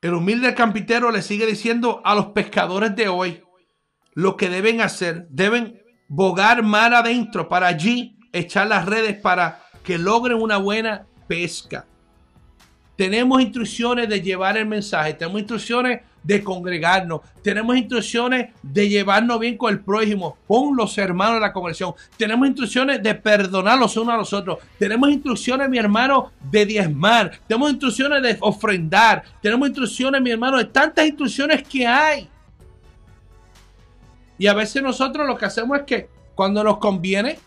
El 0.02 0.14
humilde 0.14 0.56
campitero 0.56 1.12
le 1.12 1.22
sigue 1.22 1.46
diciendo 1.46 2.02
a 2.04 2.16
los 2.16 2.28
pescadores 2.28 2.96
de 2.96 3.10
hoy, 3.10 3.44
lo 4.14 4.38
que 4.38 4.50
deben 4.50 4.82
hacer. 4.82 5.28
Deben 5.30 5.82
bogar 6.08 6.64
mar 6.64 6.94
adentro 6.94 7.48
para 7.48 7.68
allí 7.68 8.18
echar 8.32 8.68
las 8.68 8.86
redes 8.86 9.18
para 9.20 9.64
que 9.84 9.98
logren 9.98 10.42
una 10.42 10.58
buena 10.58 11.06
pesca. 11.28 11.86
Tenemos 12.96 13.42
instrucciones 13.42 14.10
de 14.10 14.22
llevar 14.22 14.58
el 14.58 14.66
mensaje, 14.66 15.14
tenemos 15.14 15.40
instrucciones 15.40 16.02
de 16.24 16.44
congregarnos. 16.44 17.22
Tenemos 17.42 17.76
instrucciones 17.78 18.54
de 18.62 18.90
llevarnos 18.90 19.40
bien 19.40 19.58
con 19.58 19.74
el 19.74 19.80
prójimo, 19.80 20.38
con 20.48 20.76
los 20.76 20.98
hermanos 20.98 21.36
de 21.36 21.42
la 21.42 21.54
congregación. 21.54 21.94
Tenemos 22.18 22.48
instrucciones 22.48 23.02
de 23.02 23.16
perdonar 23.16 23.80
los 23.80 23.96
unos 23.98 24.14
a 24.14 24.18
los 24.18 24.34
otros. 24.34 24.60
Tenemos 24.78 25.10
instrucciones, 25.10 25.70
mi 25.70 25.78
hermano, 25.78 26.32
de 26.52 26.66
diezmar. 26.66 27.40
Tenemos 27.48 27.72
instrucciones 27.72 28.22
de 28.22 28.38
ofrendar. 28.42 29.24
Tenemos 29.42 29.68
instrucciones, 29.68 30.22
mi 30.22 30.32
hermano, 30.32 30.58
de 30.58 30.66
tantas 30.66 31.06
instrucciones 31.06 31.68
que 31.68 31.88
hay. 31.88 32.28
Y 34.38 34.48
a 34.48 34.54
veces 34.54 34.82
nosotros 34.82 35.28
lo 35.28 35.38
que 35.38 35.46
hacemos 35.46 35.80
es 35.80 35.86
que 35.86 36.10
cuando 36.36 36.64
nos 36.64 36.78
conviene, 36.78 37.40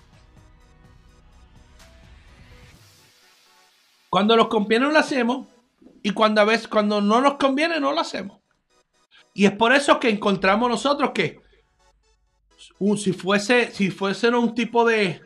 cuando 4.13 4.37
nos 4.37 4.49
conviene 4.49 4.93
lo 4.93 4.99
hacemos 4.99 5.47
y 6.03 6.11
cuando 6.11 6.43
a 6.43 6.45
veces 6.45 6.69
cuando 6.69 7.01
no 7.01 7.23
nos 7.23 7.39
conviene 7.39 7.81
no 7.81 7.93
lo 7.93 8.01
hacemos. 8.01 8.41
Y 9.33 9.47
es 9.47 9.53
por 9.53 9.73
eso 9.73 9.99
que 9.99 10.11
encontramos 10.11 10.69
nosotros 10.69 11.13
que 11.15 11.41
si 12.99 13.15
fuese 13.15 13.71
si 13.71 13.91
fuese 13.91 14.29
un 14.29 14.55
tipo 14.55 14.85
de 14.85 15.23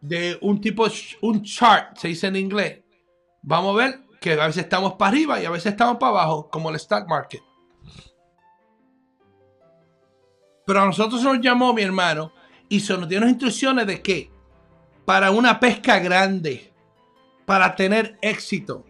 de 0.00 0.38
un 0.40 0.58
tipo 0.62 0.86
un 1.20 1.42
chart 1.42 1.98
se 1.98 2.08
dice 2.08 2.28
en 2.28 2.36
inglés, 2.36 2.80
vamos 3.42 3.74
a 3.74 3.84
ver 3.84 4.00
que 4.22 4.40
a 4.40 4.46
veces 4.46 4.62
estamos 4.62 4.94
para 4.94 5.10
arriba 5.10 5.42
y 5.42 5.44
a 5.44 5.50
veces 5.50 5.72
estamos 5.72 5.98
para 5.98 6.12
abajo, 6.12 6.48
como 6.48 6.70
el 6.70 6.76
stock 6.76 7.06
market. 7.06 7.42
Pero 10.64 10.80
a 10.80 10.86
nosotros 10.86 11.20
se 11.20 11.26
nos 11.26 11.42
llamó 11.42 11.74
mi 11.74 11.82
hermano 11.82 12.32
y 12.70 12.80
se 12.80 12.96
nos 12.96 13.06
dio 13.06 13.18
unas 13.18 13.32
instrucciones 13.32 13.86
de 13.86 14.00
que 14.00 14.30
para 15.04 15.30
una 15.30 15.60
pesca 15.60 15.98
grande, 15.98 16.69
para 17.50 17.74
tener 17.74 18.16
éxito, 18.22 18.86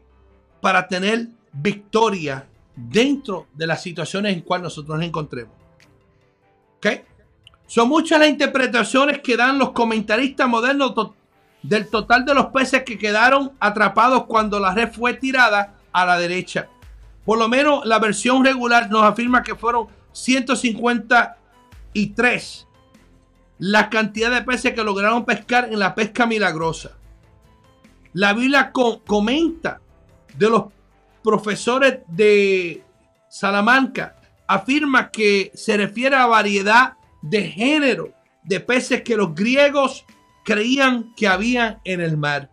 para 0.61 0.87
tener 0.87 1.29
victoria 1.51 2.47
dentro 2.77 3.47
de 3.55 3.67
las 3.67 3.83
situaciones 3.83 4.35
en 4.35 4.43
cuales 4.43 4.65
nosotros 4.65 4.99
nos 4.99 5.07
encontremos. 5.07 5.55
¿Ok? 6.77 6.87
Son 7.67 7.89
muchas 7.89 8.21
las 8.21 8.29
interpretaciones 8.29 9.21
que 9.21 9.39
dan 9.39 9.59
los 9.59 9.71
comentaristas 9.71 10.47
modernos 10.47 10.93
del 11.63 11.89
total 11.89 12.27
de 12.27 12.35
los 12.35 12.49
peces 12.49 12.83
que 12.83 12.99
quedaron 12.99 13.53
atrapados 13.61 14.27
cuando 14.27 14.61
la 14.61 14.75
red 14.75 14.93
fue 14.93 15.15
tirada 15.15 15.77
a 15.91 16.05
la 16.05 16.19
derecha. 16.19 16.69
Por 17.25 17.39
lo 17.39 17.49
menos 17.49 17.87
la 17.87 17.99
versión 17.99 18.45
regular 18.45 18.91
nos 18.91 19.05
afirma 19.05 19.43
que 19.43 19.55
fueron 19.55 19.87
150 20.13 21.39
y 21.95 22.09
tres, 22.09 22.69
la 23.59 23.89
cantidad 23.89 24.31
de 24.31 24.43
peces 24.43 24.75
que 24.75 24.85
lograron 24.85 25.25
pescar 25.25 25.73
en 25.73 25.79
la 25.79 25.95
pesca 25.95 26.27
milagrosa. 26.27 27.00
La 28.13 28.33
Biblia 28.33 28.73
comenta 28.73 29.81
de 30.37 30.51
los 30.51 30.65
profesores 31.23 32.01
de 32.09 32.83
Salamanca, 33.29 34.17
afirma 34.47 35.11
que 35.11 35.53
se 35.55 35.77
refiere 35.77 36.17
a 36.17 36.27
variedad 36.27 36.95
de 37.23 37.43
género 37.43 38.13
de 38.43 38.59
peces 38.59 39.03
que 39.03 39.17
los 39.17 39.35
griegos 39.35 40.05
creían 40.45 41.15
que 41.15 41.29
había 41.29 41.81
en 41.85 42.01
el 42.01 42.17
mar. 42.17 42.51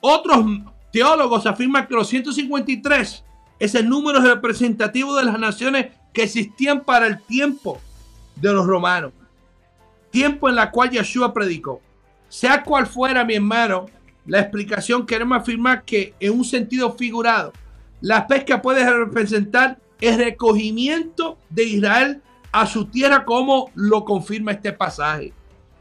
Otros 0.00 0.44
teólogos 0.90 1.46
afirman 1.46 1.86
que 1.86 1.94
los 1.94 2.08
153 2.08 3.24
es 3.58 3.74
el 3.74 3.88
número 3.88 4.20
representativo 4.20 5.14
de 5.16 5.24
las 5.24 5.38
naciones 5.38 5.92
que 6.12 6.24
existían 6.24 6.82
para 6.82 7.06
el 7.06 7.20
tiempo 7.22 7.80
de 8.36 8.52
los 8.52 8.66
romanos. 8.66 9.12
Tiempo 10.10 10.48
en 10.48 10.56
la 10.56 10.70
cual 10.70 10.90
Yeshua 10.90 11.32
predicó. 11.32 11.80
Sea 12.28 12.62
cual 12.62 12.86
fuera, 12.86 13.24
mi 13.24 13.34
hermano, 13.34 13.86
la 14.26 14.40
explicación 14.40 15.06
queremos 15.06 15.38
afirmar 15.38 15.84
que 15.84 16.14
en 16.20 16.32
un 16.32 16.44
sentido 16.44 16.94
figurado, 16.94 17.52
la 18.00 18.26
pesca 18.26 18.62
puede 18.62 18.88
representar 18.88 19.78
el 20.00 20.18
recogimiento 20.18 21.38
de 21.50 21.64
Israel 21.64 22.22
a 22.52 22.66
su 22.66 22.86
tierra 22.86 23.24
como 23.24 23.70
lo 23.74 24.04
confirma 24.04 24.52
este 24.52 24.72
pasaje. 24.72 25.32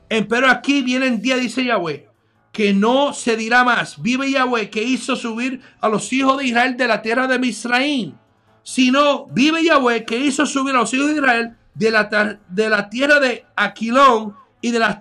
Pero 0.08 0.48
aquí 0.50 0.82
viene 0.82 1.08
el 1.08 1.22
día, 1.22 1.38
dice 1.38 1.66
Yahweh, 1.66 2.08
que 2.52 2.74
no 2.74 3.14
se 3.14 3.36
dirá 3.36 3.64
más, 3.64 4.02
vive 4.02 4.32
Yahweh 4.32 4.70
que 4.70 4.84
hizo 4.84 5.16
subir 5.16 5.62
a 5.82 5.90
los 5.90 6.12
hijos 6.14 6.38
de 6.38 6.46
Israel 6.46 6.78
de 6.78 6.88
la 6.88 7.02
tierra 7.02 7.28
de 7.28 7.40
Misraín, 7.40 8.18
sino 8.62 9.26
vive 9.28 9.64
Yahweh 9.64 10.06
que 10.06 10.18
hizo 10.18 10.46
subir 10.46 10.76
a 10.76 10.80
los 10.80 10.94
hijos 10.94 11.08
de 11.08 11.16
Israel 11.16 11.56
de 11.74 11.92
la, 11.92 12.40
de 12.48 12.70
la 12.70 12.90
tierra 12.90 13.20
de 13.20 13.46
Aquilón 13.56 14.36
y 14.62 14.72
de, 14.72 14.80
las, 14.80 15.00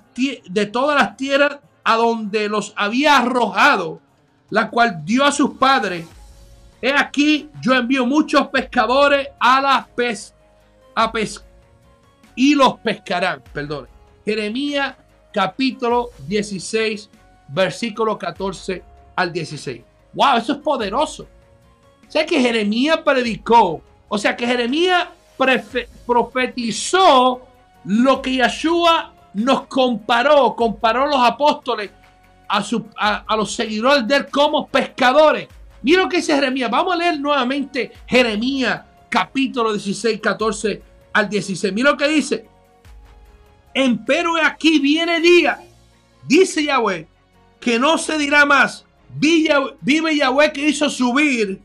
de 0.48 0.66
todas 0.66 1.00
las 1.00 1.16
tierras 1.16 1.59
a 1.85 1.97
donde 1.97 2.49
los 2.49 2.73
había 2.77 3.18
arrojado, 3.18 4.01
la 4.51 4.71
cual 4.71 5.05
dio 5.05 5.25
a 5.25 5.33
sus 5.33 5.53
padres. 5.53 6.07
He 6.81 6.92
aquí, 6.92 7.49
yo 7.61 7.75
envío 7.75 8.07
muchos 8.07 8.49
pescadores 8.49 9.29
a 9.38 9.61
la 9.61 9.88
pes, 9.95 10.35
a 10.95 11.11
pes, 11.11 11.45
y 12.35 12.55
los 12.55 12.79
pescarán. 12.81 13.42
Perdón. 13.53 13.88
Jeremías 14.25 14.95
capítulo 15.33 16.11
16, 16.29 17.09
versículo 17.49 18.18
14 18.18 18.83
al 19.16 19.33
16. 19.33 19.83
Wow, 20.12 20.37
eso 20.37 20.53
es 20.53 20.59
poderoso. 20.59 21.27
O 22.07 22.11
sea 22.11 22.27
que 22.27 22.40
Jeremías 22.40 22.99
predicó. 22.99 23.83
O 24.09 24.18
sea 24.18 24.37
que 24.37 24.47
Jeremías 24.47 25.09
profetizó 26.07 27.40
lo 27.85 28.23
que 28.23 28.35
Yeshua 28.35 29.12
nos 29.35 29.66
comparó, 29.66 30.55
comparó 30.55 31.05
a 31.05 31.07
los 31.07 31.21
apóstoles 31.21 31.90
a, 32.49 32.62
su, 32.62 32.87
a, 32.97 33.25
los 33.37 33.55
seguidores 33.55 34.07
de 34.07 34.16
él 34.16 34.27
como 34.31 34.68
pescadores. 34.68 35.49
Mira 35.83 36.03
lo 36.03 36.09
que 36.09 36.18
dice 36.18 36.35
Jeremías. 36.35 36.71
Vamos 36.71 36.95
a 36.95 36.97
leer 36.97 37.18
nuevamente 37.18 37.92
Jeremías 38.07 38.83
capítulo 39.09 39.73
16, 39.73 40.21
14 40.21 40.83
al 41.12 41.29
16. 41.29 41.73
Mira 41.73 41.90
lo 41.90 41.97
que 41.97 42.09
dice. 42.09 42.47
Empero 43.75 44.35
aquí 44.42 44.79
viene 44.79 45.21
día, 45.21 45.59
dice 46.27 46.62
Yahweh, 46.62 47.09
que 47.59 47.79
no 47.79 47.97
se 47.97 48.18
dirá 48.18 48.45
más. 48.45 48.85
Vive 49.14 50.16
Yahweh 50.16 50.53
que 50.53 50.68
hizo 50.68 50.90
subir 50.90 51.61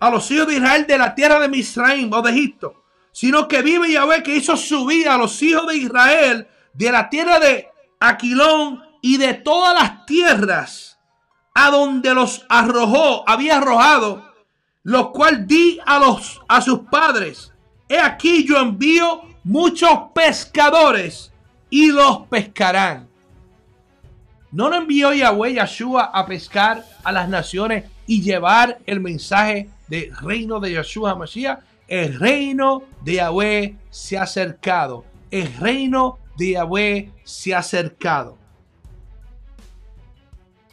a 0.00 0.10
los 0.10 0.30
hijos 0.30 0.46
de 0.48 0.54
Israel 0.54 0.86
de 0.86 0.98
la 0.98 1.14
tierra 1.14 1.40
de 1.40 1.48
Misraim 1.48 2.12
o 2.12 2.22
de 2.22 2.30
Egipto, 2.30 2.83
sino 3.14 3.46
que 3.46 3.62
vive 3.62 3.92
Yahweh 3.92 4.24
que 4.24 4.34
hizo 4.34 4.56
subir 4.56 5.08
a 5.08 5.16
los 5.16 5.40
hijos 5.40 5.68
de 5.68 5.76
Israel 5.76 6.48
de 6.72 6.90
la 6.90 7.08
tierra 7.08 7.38
de 7.38 7.68
Aquilón 8.00 8.82
y 9.00 9.18
de 9.18 9.34
todas 9.34 9.72
las 9.72 10.04
tierras 10.04 10.98
a 11.54 11.70
donde 11.70 12.12
los 12.12 12.44
arrojó, 12.48 13.22
había 13.28 13.58
arrojado, 13.58 14.34
los 14.82 15.10
cual 15.10 15.46
di 15.46 15.78
a 15.86 16.00
los 16.00 16.42
a 16.48 16.60
sus 16.60 16.80
padres. 16.90 17.52
He 17.88 18.00
aquí 18.00 18.44
yo 18.44 18.58
envío 18.58 19.22
muchos 19.44 19.96
pescadores 20.12 21.32
y 21.70 21.92
los 21.92 22.26
pescarán. 22.26 23.08
¿No 24.50 24.68
lo 24.68 24.76
envió 24.76 25.12
Yahweh 25.12 25.54
Yeshua 25.54 26.10
a 26.12 26.26
pescar 26.26 26.84
a 27.04 27.12
las 27.12 27.28
naciones 27.28 27.84
y 28.08 28.22
llevar 28.22 28.78
el 28.86 28.98
mensaje 28.98 29.70
del 29.86 30.14
reino 30.16 30.58
de 30.58 30.72
Yeshua 30.72 31.14
Mashiach, 31.14 31.60
el 31.88 32.18
reino 32.18 32.84
de 33.02 33.14
Yahweh 33.14 33.76
se 33.90 34.18
ha 34.18 34.22
acercado. 34.22 35.04
El 35.30 35.52
reino 35.56 36.18
de 36.36 36.52
Yahweh 36.52 37.12
se 37.24 37.54
ha 37.54 37.58
acercado. 37.58 38.38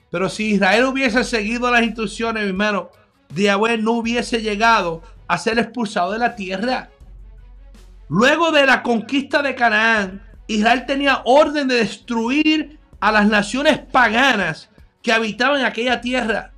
Pero 0.10 0.30
si 0.30 0.52
Israel 0.52 0.86
hubiese 0.86 1.24
seguido 1.24 1.72
las 1.72 1.84
instrucciones, 1.84 2.44
mi 2.44 2.50
hermano, 2.50 2.90
de 3.30 3.44
Yahweh 3.44 3.78
no 3.78 3.94
hubiese 3.94 4.42
llegado 4.42 5.02
a 5.28 5.38
ser 5.38 5.58
expulsado 5.58 6.12
de 6.12 6.20
la 6.20 6.36
tierra. 6.36 6.90
Luego 8.10 8.52
de 8.52 8.66
la 8.66 8.84
conquista 8.84 9.42
de 9.42 9.56
Canaán, 9.56 10.22
Israel 10.48 10.86
tenía 10.86 11.22
orden 11.24 11.70
de 11.70 11.76
destruir 11.76 12.78
a 13.00 13.12
las 13.12 13.28
naciones 13.28 13.80
paganas 13.80 14.70
que 15.02 15.14
habitaban 15.14 15.64
aquella 15.64 16.02
tierra. 16.02 16.51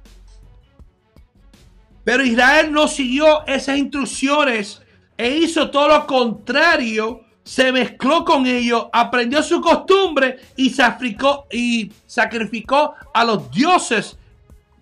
Pero 2.04 2.24
Israel 2.24 2.72
no 2.72 2.88
siguió 2.88 3.46
esas 3.46 3.78
instrucciones 3.78 4.82
e 5.18 5.30
hizo 5.38 5.72
todo 5.72 5.88
lo 5.88 6.06
contrario. 6.06 7.22
Se 7.44 7.72
mezcló 7.72 8.24
con 8.24 8.46
ellos, 8.46 8.88
aprendió 8.94 9.44
su 9.44 9.60
costumbre 9.60 10.40
y, 10.56 10.70
sacrificó, 10.70 11.46
y 11.52 11.92
sacrificó 12.06 12.94
a 13.14 13.26
los 13.26 13.52
dioses 13.52 14.18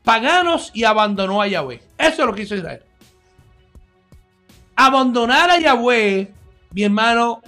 paganos 0.04 0.72
y 0.74 0.84
abandonó 0.84 1.42
a 1.42 1.48
Yahweh. 1.48 1.82
Eso 1.98 2.22
es 2.22 2.28
lo 2.28 2.34
que 2.34 2.44
hizo 2.44 2.56
Israel. 2.56 2.84
Abandonar 4.76 5.50
a 5.50 5.60
Yahweh, 5.60 6.32
mi 6.72 6.84
hermano, 6.84 7.42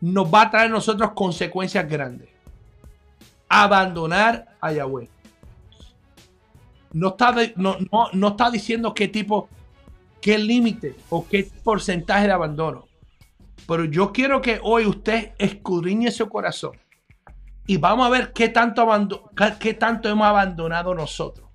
nos 0.00 0.32
va 0.32 0.42
a 0.42 0.50
traer 0.50 0.66
a 0.66 0.70
nosotros 0.70 1.12
consecuencias 1.14 1.88
grandes. 1.88 2.28
Abandonar 3.48 4.56
a 4.60 4.72
Yahweh 4.72 5.11
no 6.92 7.08
está, 7.08 7.34
no, 7.56 8.28
está 8.28 8.50
diciendo 8.50 8.94
qué 8.94 9.08
tipo, 9.08 9.48
qué 10.20 10.38
límite 10.38 10.94
o 11.08 11.26
qué 11.26 11.48
porcentaje 11.64 12.26
de 12.26 12.32
abandono. 12.32 12.86
Pero 13.66 13.84
yo 13.84 14.12
quiero 14.12 14.40
que 14.42 14.60
hoy 14.62 14.86
usted 14.86 15.32
escudriñe 15.38 16.10
su 16.10 16.28
corazón 16.28 16.72
y 17.66 17.76
vamos 17.76 18.06
a 18.06 18.10
ver 18.10 18.32
qué 18.32 18.48
tanto, 18.48 19.30
qué 19.60 19.74
tanto 19.74 20.08
hemos 20.08 20.26
abandonado 20.26 20.94
nosotros. 20.94 21.48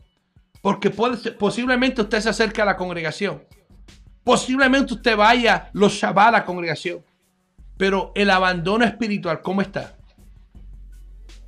Porque 0.62 0.90
posiblemente 0.90 2.02
usted 2.02 2.20
se 2.20 2.30
acerque 2.30 2.62
a 2.62 2.66
la 2.66 2.78
congregación. 2.78 3.44
Posiblemente 4.24 4.96
usted 4.96 5.16
vaya 5.16 5.70
los 5.74 5.94
Shabbat 5.94 6.28
a 6.28 6.32
la 6.32 6.46
congregación. 6.46 7.04
Pero 7.78 8.12
el 8.16 8.30
abandono 8.30 8.84
espiritual, 8.84 9.42
¿cómo 9.42 9.62
está? 9.62 9.96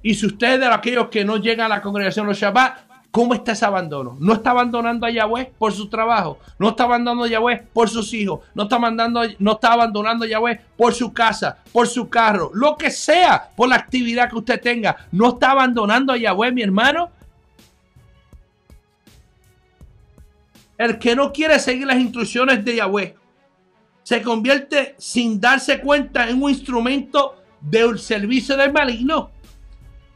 Y 0.02 0.14
si 0.14 0.28
usted 0.28 0.54
es 0.54 0.60
de 0.60 0.68
aquellos 0.68 1.10
que 1.10 1.26
no 1.26 1.38
llegan 1.38 1.66
a 1.66 1.76
la 1.76 1.82
congregación 1.82 2.28
los 2.28 2.38
Shabbat, 2.38 2.89
¿Cómo 3.12 3.34
está 3.34 3.54
ese 3.54 3.66
abandono? 3.66 4.18
No 4.20 4.34
está 4.34 4.52
abandonando 4.52 5.06
a 5.06 5.10
Yahweh 5.10 5.52
por 5.58 5.74
su 5.74 5.90
trabajo. 5.90 6.38
No 6.60 6.70
está 6.70 6.84
abandonando 6.84 7.24
a 7.24 7.28
Yahweh 7.28 7.64
por 7.74 7.90
sus 7.90 8.14
hijos. 8.14 8.42
No 8.54 8.64
está, 8.64 8.78
mandando, 8.78 9.22
no 9.40 9.54
está 9.54 9.74
abandonando 9.74 10.26
a 10.26 10.28
Yahweh 10.28 10.62
por 10.78 10.94
su 10.94 11.12
casa, 11.12 11.58
por 11.72 11.88
su 11.88 12.08
carro. 12.08 12.52
Lo 12.54 12.78
que 12.78 12.92
sea, 12.92 13.50
por 13.56 13.68
la 13.68 13.78
actividad 13.78 14.30
que 14.30 14.38
usted 14.38 14.62
tenga. 14.62 15.08
No 15.12 15.30
está 15.30 15.52
abandonando 15.52 16.14
a 16.14 16.18
Yahweh, 16.18 16.52
mi 16.52 16.62
hermano. 16.62 17.10
El 20.78 21.00
que 21.00 21.16
no 21.16 21.34
quiere 21.34 21.58
seguir 21.60 21.88
las 21.88 21.98
instrucciones 21.98 22.64
de 22.64 22.76
Yahweh 22.76 23.16
se 24.04 24.22
convierte 24.22 24.96
sin 24.98 25.40
darse 25.40 25.82
cuenta 25.82 26.30
en 26.30 26.42
un 26.42 26.50
instrumento 26.50 27.36
del 27.60 28.00
servicio 28.00 28.56
del 28.56 28.72
maligno. 28.72 29.32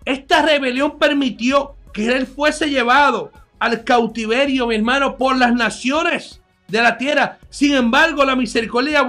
Esta 0.06 0.41
rebelión 0.41 0.98
permitió 0.98 1.76
que 1.94 2.08
él 2.08 2.28
fuese 2.28 2.70
llevado 2.70 3.32
al 3.60 3.84
cautiverio, 3.84 4.68
mi 4.68 4.76
hermano, 4.76 5.16
por 5.18 5.38
las 5.38 5.54
naciones 5.54 6.41
de 6.68 6.82
la 6.82 6.98
tierra. 6.98 7.38
Sin 7.50 7.74
embargo, 7.76 8.26
la 8.26 8.36
misericordia 8.36 9.08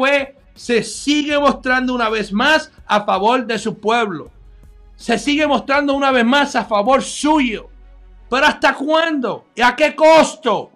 se 0.55 0.83
sigue 0.83 1.39
mostrando 1.39 1.95
una 1.95 2.09
vez 2.09 2.33
más 2.33 2.71
a 2.87 3.05
favor 3.05 3.47
de 3.47 3.59
su 3.59 3.81
pueblo. 3.81 4.31
Se 4.97 5.19
sigue 5.19 5.47
mostrando 5.47 5.95
una 5.95 6.13
vez 6.13 6.25
más 6.25 6.55
a 6.55 6.65
favor 6.65 7.03
suyo. 7.03 7.69
Pero 8.31 8.47
¿hasta 8.47 8.75
cuándo? 8.75 9.47
¿Y 9.55 9.63
a 9.63 9.75
qué 9.75 9.95
costo? 9.95 10.71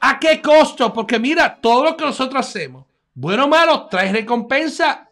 ¿A 0.00 0.18
qué 0.18 0.40
costo? 0.40 0.92
Porque 0.92 1.18
mira, 1.18 1.56
todo 1.60 1.84
lo 1.84 1.96
que 1.96 2.04
nosotros 2.04 2.46
hacemos, 2.46 2.84
bueno 3.14 3.44
o 3.44 3.48
malo, 3.48 3.86
trae 3.86 4.12
recompensa. 4.12 5.08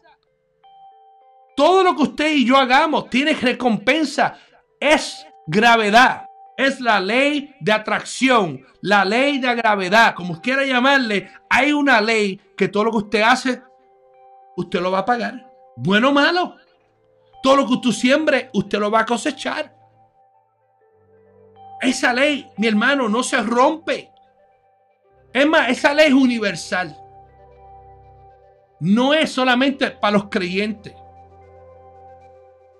Todo 1.55 1.83
lo 1.83 1.95
que 1.95 2.03
usted 2.03 2.31
y 2.31 2.45
yo 2.45 2.57
hagamos 2.57 3.09
tiene 3.09 3.33
recompensa. 3.33 4.37
Es 4.79 5.26
gravedad. 5.47 6.25
Es 6.57 6.79
la 6.81 6.99
ley 6.99 7.55
de 7.59 7.71
atracción, 7.71 8.65
la 8.81 9.05
ley 9.05 9.37
de 9.37 9.55
gravedad, 9.55 10.15
como 10.15 10.41
quiera 10.41 10.65
llamarle. 10.65 11.29
Hay 11.49 11.71
una 11.71 12.01
ley 12.01 12.41
que 12.57 12.67
todo 12.67 12.85
lo 12.85 12.91
que 12.91 12.97
usted 12.97 13.21
hace, 13.21 13.61
usted 14.55 14.81
lo 14.81 14.91
va 14.91 14.99
a 14.99 15.05
pagar. 15.05 15.51
Bueno 15.75 16.09
o 16.09 16.13
malo. 16.13 16.55
Todo 17.43 17.57
lo 17.57 17.67
que 17.67 17.73
usted 17.73 17.91
siembre, 17.91 18.49
usted 18.53 18.79
lo 18.79 18.89
va 18.89 19.01
a 19.01 19.05
cosechar. 19.05 19.73
Esa 21.79 22.11
ley, 22.11 22.49
mi 22.57 22.65
hermano, 22.65 23.07
no 23.07 23.21
se 23.21 23.39
rompe. 23.41 24.11
Es 25.31 25.45
más, 25.45 25.69
esa 25.69 25.93
ley 25.93 26.07
es 26.07 26.13
universal. 26.13 26.97
No 28.79 29.13
es 29.13 29.31
solamente 29.31 29.91
para 29.91 30.13
los 30.13 30.29
creyentes. 30.29 30.95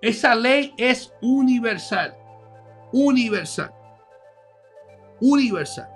Esa 0.01 0.33
ley 0.33 0.73
es 0.77 1.13
universal 1.21 2.16
universal. 2.97 3.71
Universal. 5.21 5.87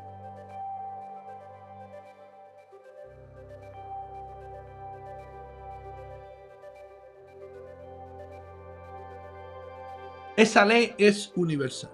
Esa 10.35 10.65
ley 10.65 10.93
es 10.97 11.31
universal. 11.35 11.91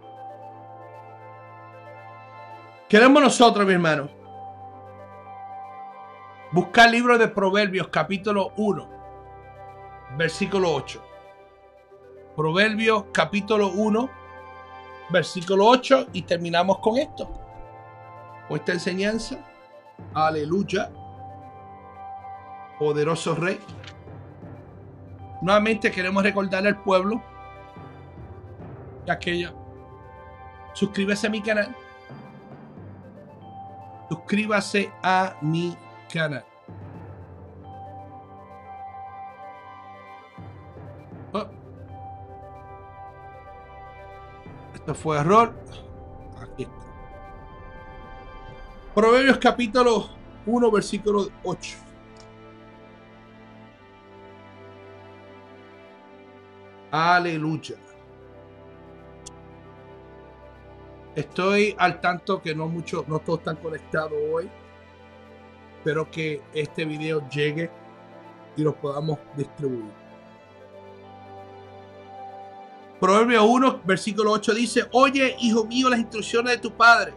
Queremos 2.87 3.21
nosotros, 3.21 3.65
mi 3.65 3.73
hermano, 3.73 4.09
buscar 6.51 6.87
el 6.87 6.93
libro 6.93 7.17
de 7.17 7.27
Proverbios 7.27 7.89
capítulo 7.89 8.53
1, 8.55 8.89
versículo 10.17 10.73
8. 10.73 11.03
Proverbios 12.37 13.05
capítulo 13.11 13.69
1, 13.69 14.09
versículo 15.09 15.67
8 15.67 16.07
y 16.13 16.21
terminamos 16.23 16.79
con 16.79 16.97
esto. 16.97 17.29
Con 18.47 18.57
esta 18.57 18.73
enseñanza. 18.73 19.37
Aleluya. 20.13 20.91
Poderoso 22.79 23.35
Rey. 23.35 23.59
Nuevamente 25.41 25.91
queremos 25.91 26.23
recordarle 26.23 26.69
al 26.69 26.81
pueblo 26.81 27.21
y 29.05 29.11
aquella. 29.11 29.53
Suscríbase 30.73 31.27
a 31.27 31.29
mi 31.29 31.41
canal. 31.41 31.75
Suscríbase 34.09 34.91
a 35.03 35.35
mi 35.41 35.75
canal. 36.11 36.45
Fue 44.93 45.17
error. 45.17 45.53
Aquí 46.41 46.63
está. 46.63 46.73
Proverbios 48.93 49.37
capítulo 49.37 50.09
1, 50.45 50.71
versículo 50.71 51.27
8. 51.43 51.77
Aleluya. 56.91 57.75
Estoy 61.15 61.75
al 61.77 61.99
tanto 61.99 62.41
que 62.41 62.53
no 62.55 62.67
muchos, 62.67 63.07
no 63.07 63.19
todos 63.19 63.39
están 63.39 63.55
conectados 63.57 64.13
hoy. 64.31 64.49
Espero 65.77 66.09
que 66.09 66.41
este 66.53 66.85
video 66.85 67.27
llegue 67.29 67.71
y 68.55 68.61
lo 68.61 68.75
podamos 68.75 69.19
distribuir. 69.35 70.06
Proverbio 72.99 73.45
1, 73.45 73.81
versículo 73.85 74.31
8 74.31 74.53
dice, 74.53 74.87
oye, 74.91 75.35
hijo 75.39 75.65
mío, 75.65 75.89
las 75.89 75.99
instrucciones 75.99 76.53
de 76.53 76.57
tu 76.57 76.71
padre 76.71 77.13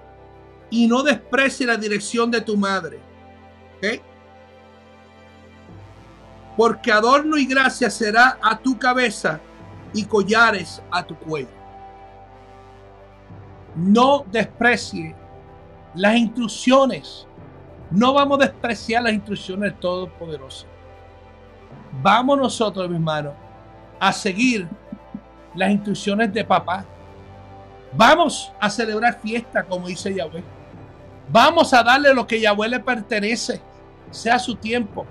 y 0.69 0.87
no 0.87 1.03
desprecie 1.03 1.67
la 1.67 1.77
dirección 1.77 2.31
de 2.31 2.41
tu 2.41 2.57
madre. 2.57 3.01
Porque 6.57 6.93
adorno 6.93 7.39
y 7.39 7.47
gracia 7.47 7.89
será 7.89 8.39
a 8.43 8.59
tu 8.59 8.79
cabeza 8.79 9.41
y 9.95 10.05
collares 10.05 10.83
a 10.91 11.03
tu 11.03 11.17
cuello. 11.17 11.49
No 13.75 14.25
desprecie 14.31 15.17
las 15.95 16.17
instrucciones. 16.17 17.27
No 17.91 18.13
vamos 18.13 18.39
a 18.39 18.47
despreciar 18.47 19.03
las 19.03 19.15
instrucciones 19.15 19.71
del 19.71 19.81
Todopoderoso. 19.81 20.67
Vamos 22.03 22.39
nosotros, 22.39 22.89
mi 22.89 22.97
hermano, 22.97 23.33
a 23.99 24.13
seguir 24.13 24.69
las 25.55 25.71
instrucciones 25.71 26.33
de 26.33 26.45
papá. 26.45 26.85
Vamos 27.93 28.53
a 28.61 28.71
celebrar 28.71 29.21
fiesta, 29.21 29.65
como 29.65 29.89
dice 29.89 30.15
Yahweh. 30.15 30.43
Vamos 31.29 31.73
a 31.75 31.83
darle 31.83 32.15
lo 32.15 32.27
que 32.27 32.41
Yahweh 32.41 32.69
le 32.69 32.81
pertenece, 32.81 33.61
sea 34.11 34.39
su 34.39 34.57
tiempo, 34.57 35.07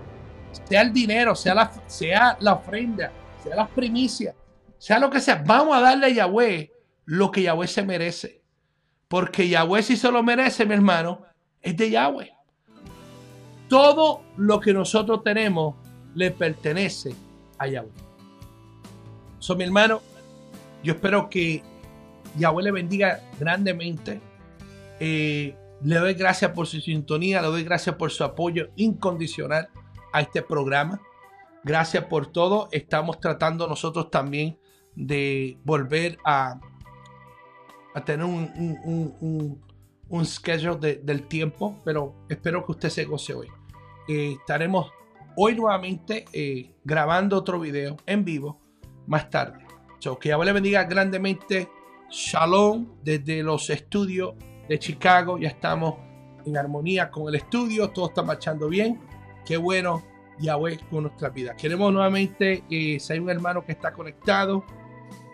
sea 0.67 0.81
el 0.81 0.93
dinero, 0.93 1.35
sea 1.35 1.53
la, 1.53 1.71
sea 1.87 2.37
la 2.39 2.53
ofrenda, 2.53 3.11
sea 3.43 3.55
las 3.55 3.69
primicias, 3.69 4.35
sea 4.77 4.99
lo 4.99 5.09
que 5.09 5.19
sea. 5.19 5.41
Vamos 5.45 5.75
a 5.75 5.81
darle 5.81 6.07
a 6.07 6.09
Yahweh 6.09 6.71
lo 7.05 7.31
que 7.31 7.43
Yahweh 7.43 7.67
se 7.67 7.83
merece. 7.83 8.41
Porque 9.07 9.49
Yahweh 9.49 9.81
si 9.81 9.97
se 9.97 10.11
lo 10.11 10.21
merece, 10.23 10.65
mi 10.65 10.73
hermano, 10.73 11.21
es 11.61 11.75
de 11.75 11.89
Yahweh. 11.89 12.31
Todo 13.67 14.23
lo 14.37 14.59
que 14.59 14.73
nosotros 14.73 15.23
tenemos 15.23 15.75
le 16.15 16.31
pertenece 16.31 17.15
a 17.57 17.67
Yahweh. 17.67 17.91
So, 19.39 19.55
mi 19.55 19.63
hermano, 19.63 20.01
yo 20.83 20.93
espero 20.93 21.29
que 21.29 21.63
Yahweh 22.37 22.63
le 22.63 22.71
bendiga 22.71 23.21
grandemente. 23.39 24.21
Eh, 24.99 25.55
le 25.81 25.95
doy 25.95 26.13
gracias 26.13 26.51
por 26.51 26.67
su 26.67 26.79
sintonía, 26.81 27.41
le 27.41 27.47
doy 27.47 27.63
gracias 27.63 27.95
por 27.95 28.11
su 28.11 28.23
apoyo 28.23 28.69
incondicional 28.75 29.69
a 30.13 30.21
este 30.21 30.41
programa. 30.41 31.01
Gracias 31.63 32.05
por 32.05 32.27
todo. 32.27 32.69
Estamos 32.71 33.19
tratando 33.19 33.67
nosotros 33.67 34.09
también 34.09 34.57
de 34.95 35.57
volver 35.63 36.17
a, 36.25 36.59
tener 38.05 38.25
un, 38.25 39.59
un, 40.09 40.25
schedule 40.25 41.01
del 41.03 41.27
tiempo, 41.27 41.79
pero 41.83 42.15
espero 42.29 42.65
que 42.65 42.71
usted 42.71 42.89
se 42.89 43.05
goce 43.05 43.33
hoy. 43.33 43.47
Eh, 44.07 44.37
estaremos 44.39 44.91
hoy 45.35 45.55
nuevamente 45.55 46.25
eh, 46.31 46.73
grabando 46.83 47.37
otro 47.37 47.59
video 47.59 47.97
en 48.05 48.23
vivo 48.23 48.59
más 49.05 49.29
tarde 49.29 49.68
que 49.99 50.29
Yahweh 50.29 50.45
le 50.45 50.53
bendiga 50.53 50.83
grandemente. 50.83 51.69
Shalom 52.09 52.87
desde 53.03 53.43
los 53.43 53.69
estudios 53.69 54.33
de 54.67 54.79
Chicago. 54.79 55.37
Ya 55.37 55.49
estamos 55.49 55.95
en 56.45 56.57
armonía 56.57 57.11
con 57.11 57.27
el 57.27 57.35
estudio. 57.35 57.89
Todo 57.89 58.07
está 58.07 58.23
marchando 58.23 58.69
bien. 58.69 58.99
Qué 59.45 59.57
bueno 59.57 60.03
Yahweh 60.39 60.79
con 60.89 61.03
nuestra 61.03 61.29
vida. 61.29 61.55
Queremos 61.55 61.91
nuevamente, 61.91 62.63
eh, 62.69 62.99
si 62.99 63.13
hay 63.13 63.19
un 63.19 63.29
hermano 63.29 63.65
que 63.65 63.73
está 63.73 63.91
conectado, 63.93 64.63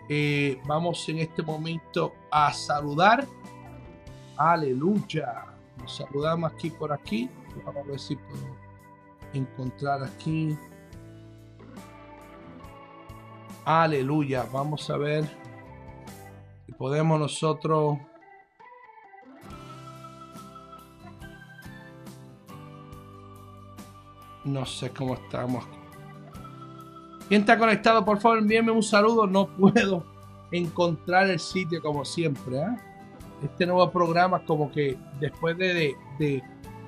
eh, 0.08 0.60
vamos 0.66 1.08
en 1.08 1.18
este 1.18 1.42
momento 1.42 2.14
a 2.30 2.52
saludar 2.52 3.26
Aleluya. 4.36 5.46
Nos 5.78 5.96
saludamos 5.96 6.52
aquí 6.52 6.70
por 6.70 6.92
aquí. 6.92 7.30
Vamos 7.64 7.84
a 7.86 7.90
ver 7.90 7.98
si 7.98 8.16
puedo 8.16 8.56
encontrar 9.32 10.02
aquí. 10.02 10.56
Aleluya. 13.66 14.46
Vamos 14.52 14.88
a 14.90 14.96
ver 14.96 15.24
si 16.64 16.72
podemos 16.74 17.18
nosotros. 17.18 17.98
No 24.44 24.64
sé 24.64 24.90
cómo 24.90 25.14
estamos. 25.14 25.64
¿Quién 27.26 27.40
está 27.40 27.58
conectado? 27.58 28.04
Por 28.04 28.20
favor, 28.20 28.38
envíenme 28.38 28.70
un 28.70 28.84
saludo. 28.84 29.26
No 29.26 29.48
puedo 29.48 30.04
encontrar 30.52 31.28
el 31.28 31.40
sitio 31.40 31.82
como 31.82 32.04
siempre. 32.04 32.58
¿eh? 32.58 32.76
Este 33.42 33.66
nuevo 33.66 33.90
programa, 33.90 34.44
como 34.44 34.70
que 34.70 34.96
después 35.18 35.58
de, 35.58 35.96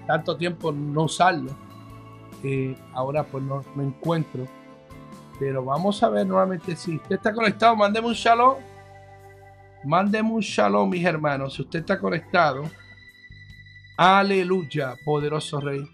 tanto 0.07 0.37
tiempo 0.37 0.71
no 0.71 1.03
usarlo, 1.03 1.51
eh, 2.45 2.77
ahora 2.93 3.25
pues 3.25 3.43
no, 3.43 3.65
me 3.75 3.83
encuentro. 3.83 4.47
Pero 5.39 5.65
vamos 5.65 6.03
a 6.03 6.09
ver 6.09 6.27
nuevamente 6.27 6.75
si 6.75 6.97
usted 6.97 7.17
está 7.17 7.33
conectado, 7.33 7.77
mándeme 7.77 8.09
un 8.09 8.15
shalom. 8.15 8.57
Mándeme 9.85 10.31
un 10.31 10.41
shalom, 10.41 10.91
mis 10.91 11.05
hermanos. 11.05 11.55
Si 11.55 11.63
usted 11.63 11.81
está 11.81 11.99
conectado, 11.99 12.65
aleluya, 13.97 14.95
poderoso 15.05 15.61
Rey. 15.61 15.89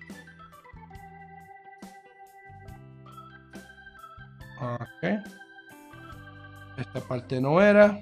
Ok. 4.60 5.20
Esta 6.78 7.00
parte 7.00 7.40
no 7.40 7.60
era. 7.60 7.98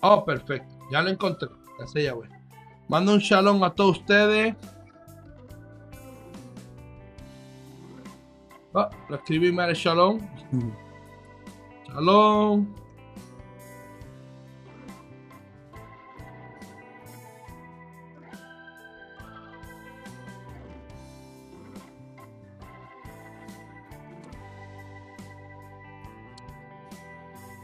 Oh, 0.00 0.24
perfecto. 0.24 0.68
Ya 0.90 1.02
lo 1.02 1.10
encontré. 1.10 1.48
Gracias, 1.78 2.04
ya, 2.04 2.12
güey. 2.12 2.37
Mando 2.88 3.12
un 3.12 3.20
shalom 3.20 3.62
a 3.64 3.74
todos 3.74 3.98
ustedes. 3.98 4.54
Oh, 8.72 8.88
lo 9.08 9.16
escribí 9.16 9.52
mal 9.52 9.70
el 9.70 9.76
shalom. 9.76 10.20
Shalom. 11.86 12.66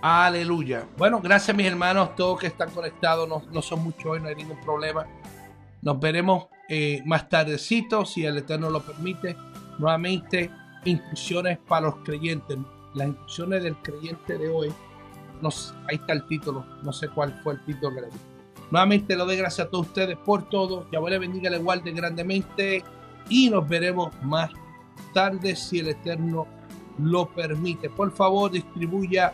Aleluya. 0.06 0.86
Bueno, 0.98 1.18
gracias 1.18 1.56
mis 1.56 1.64
hermanos, 1.64 2.14
todos 2.14 2.38
que 2.38 2.46
están 2.48 2.68
conectados, 2.72 3.26
no, 3.26 3.62
son 3.62 3.82
muchos 3.82 4.04
hoy, 4.04 4.20
no 4.20 4.28
hay 4.28 4.34
ningún 4.34 4.60
problema. 4.60 5.06
Nos 5.80 5.98
veremos 5.98 6.48
eh, 6.68 7.00
más 7.06 7.26
tardecito, 7.26 8.04
si 8.04 8.22
el 8.26 8.36
Eterno 8.36 8.68
lo 8.68 8.82
permite. 8.82 9.34
Nuevamente, 9.78 10.50
instrucciones 10.84 11.56
para 11.66 11.86
los 11.86 11.96
creyentes. 12.04 12.58
Las 12.92 13.08
instrucciones 13.08 13.62
del 13.62 13.76
creyente 13.76 14.36
de 14.36 14.50
hoy, 14.50 14.74
no, 15.40 15.48
ahí 15.88 15.96
está 15.96 16.12
el 16.12 16.26
título, 16.26 16.66
no 16.82 16.92
sé 16.92 17.08
cuál 17.08 17.40
fue 17.42 17.54
el 17.54 17.64
título 17.64 17.94
que 17.94 18.00
le 18.02 18.06
di. 18.08 18.18
Nuevamente 18.70 19.16
le 19.16 19.24
doy 19.24 19.38
gracias 19.38 19.68
a 19.68 19.70
todos 19.70 19.86
ustedes 19.86 20.18
por 20.18 20.50
todo. 20.50 20.86
Que 20.90 21.00
le 21.00 21.18
bendiga, 21.18 21.48
le 21.48 21.56
guarde 21.56 21.92
grandemente. 21.92 22.84
Y 23.30 23.48
nos 23.48 23.66
veremos 23.66 24.12
más 24.22 24.50
tarde 25.14 25.56
si 25.56 25.78
el 25.78 25.88
Eterno 25.88 26.46
lo 26.98 27.26
permite. 27.30 27.88
Por 27.88 28.12
favor, 28.12 28.50
distribuya 28.50 29.32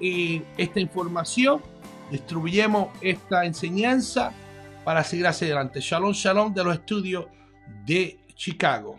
esta 0.00 0.80
información, 0.80 1.62
distribuyemos 2.10 2.88
esta 3.00 3.44
enseñanza 3.44 4.32
para 4.84 5.02
seguir 5.02 5.26
hacia 5.26 5.46
adelante. 5.46 5.80
Shalom, 5.80 6.12
shalom 6.12 6.54
de 6.54 6.64
los 6.64 6.74
estudios 6.74 7.26
de 7.84 8.18
Chicago. 8.34 8.98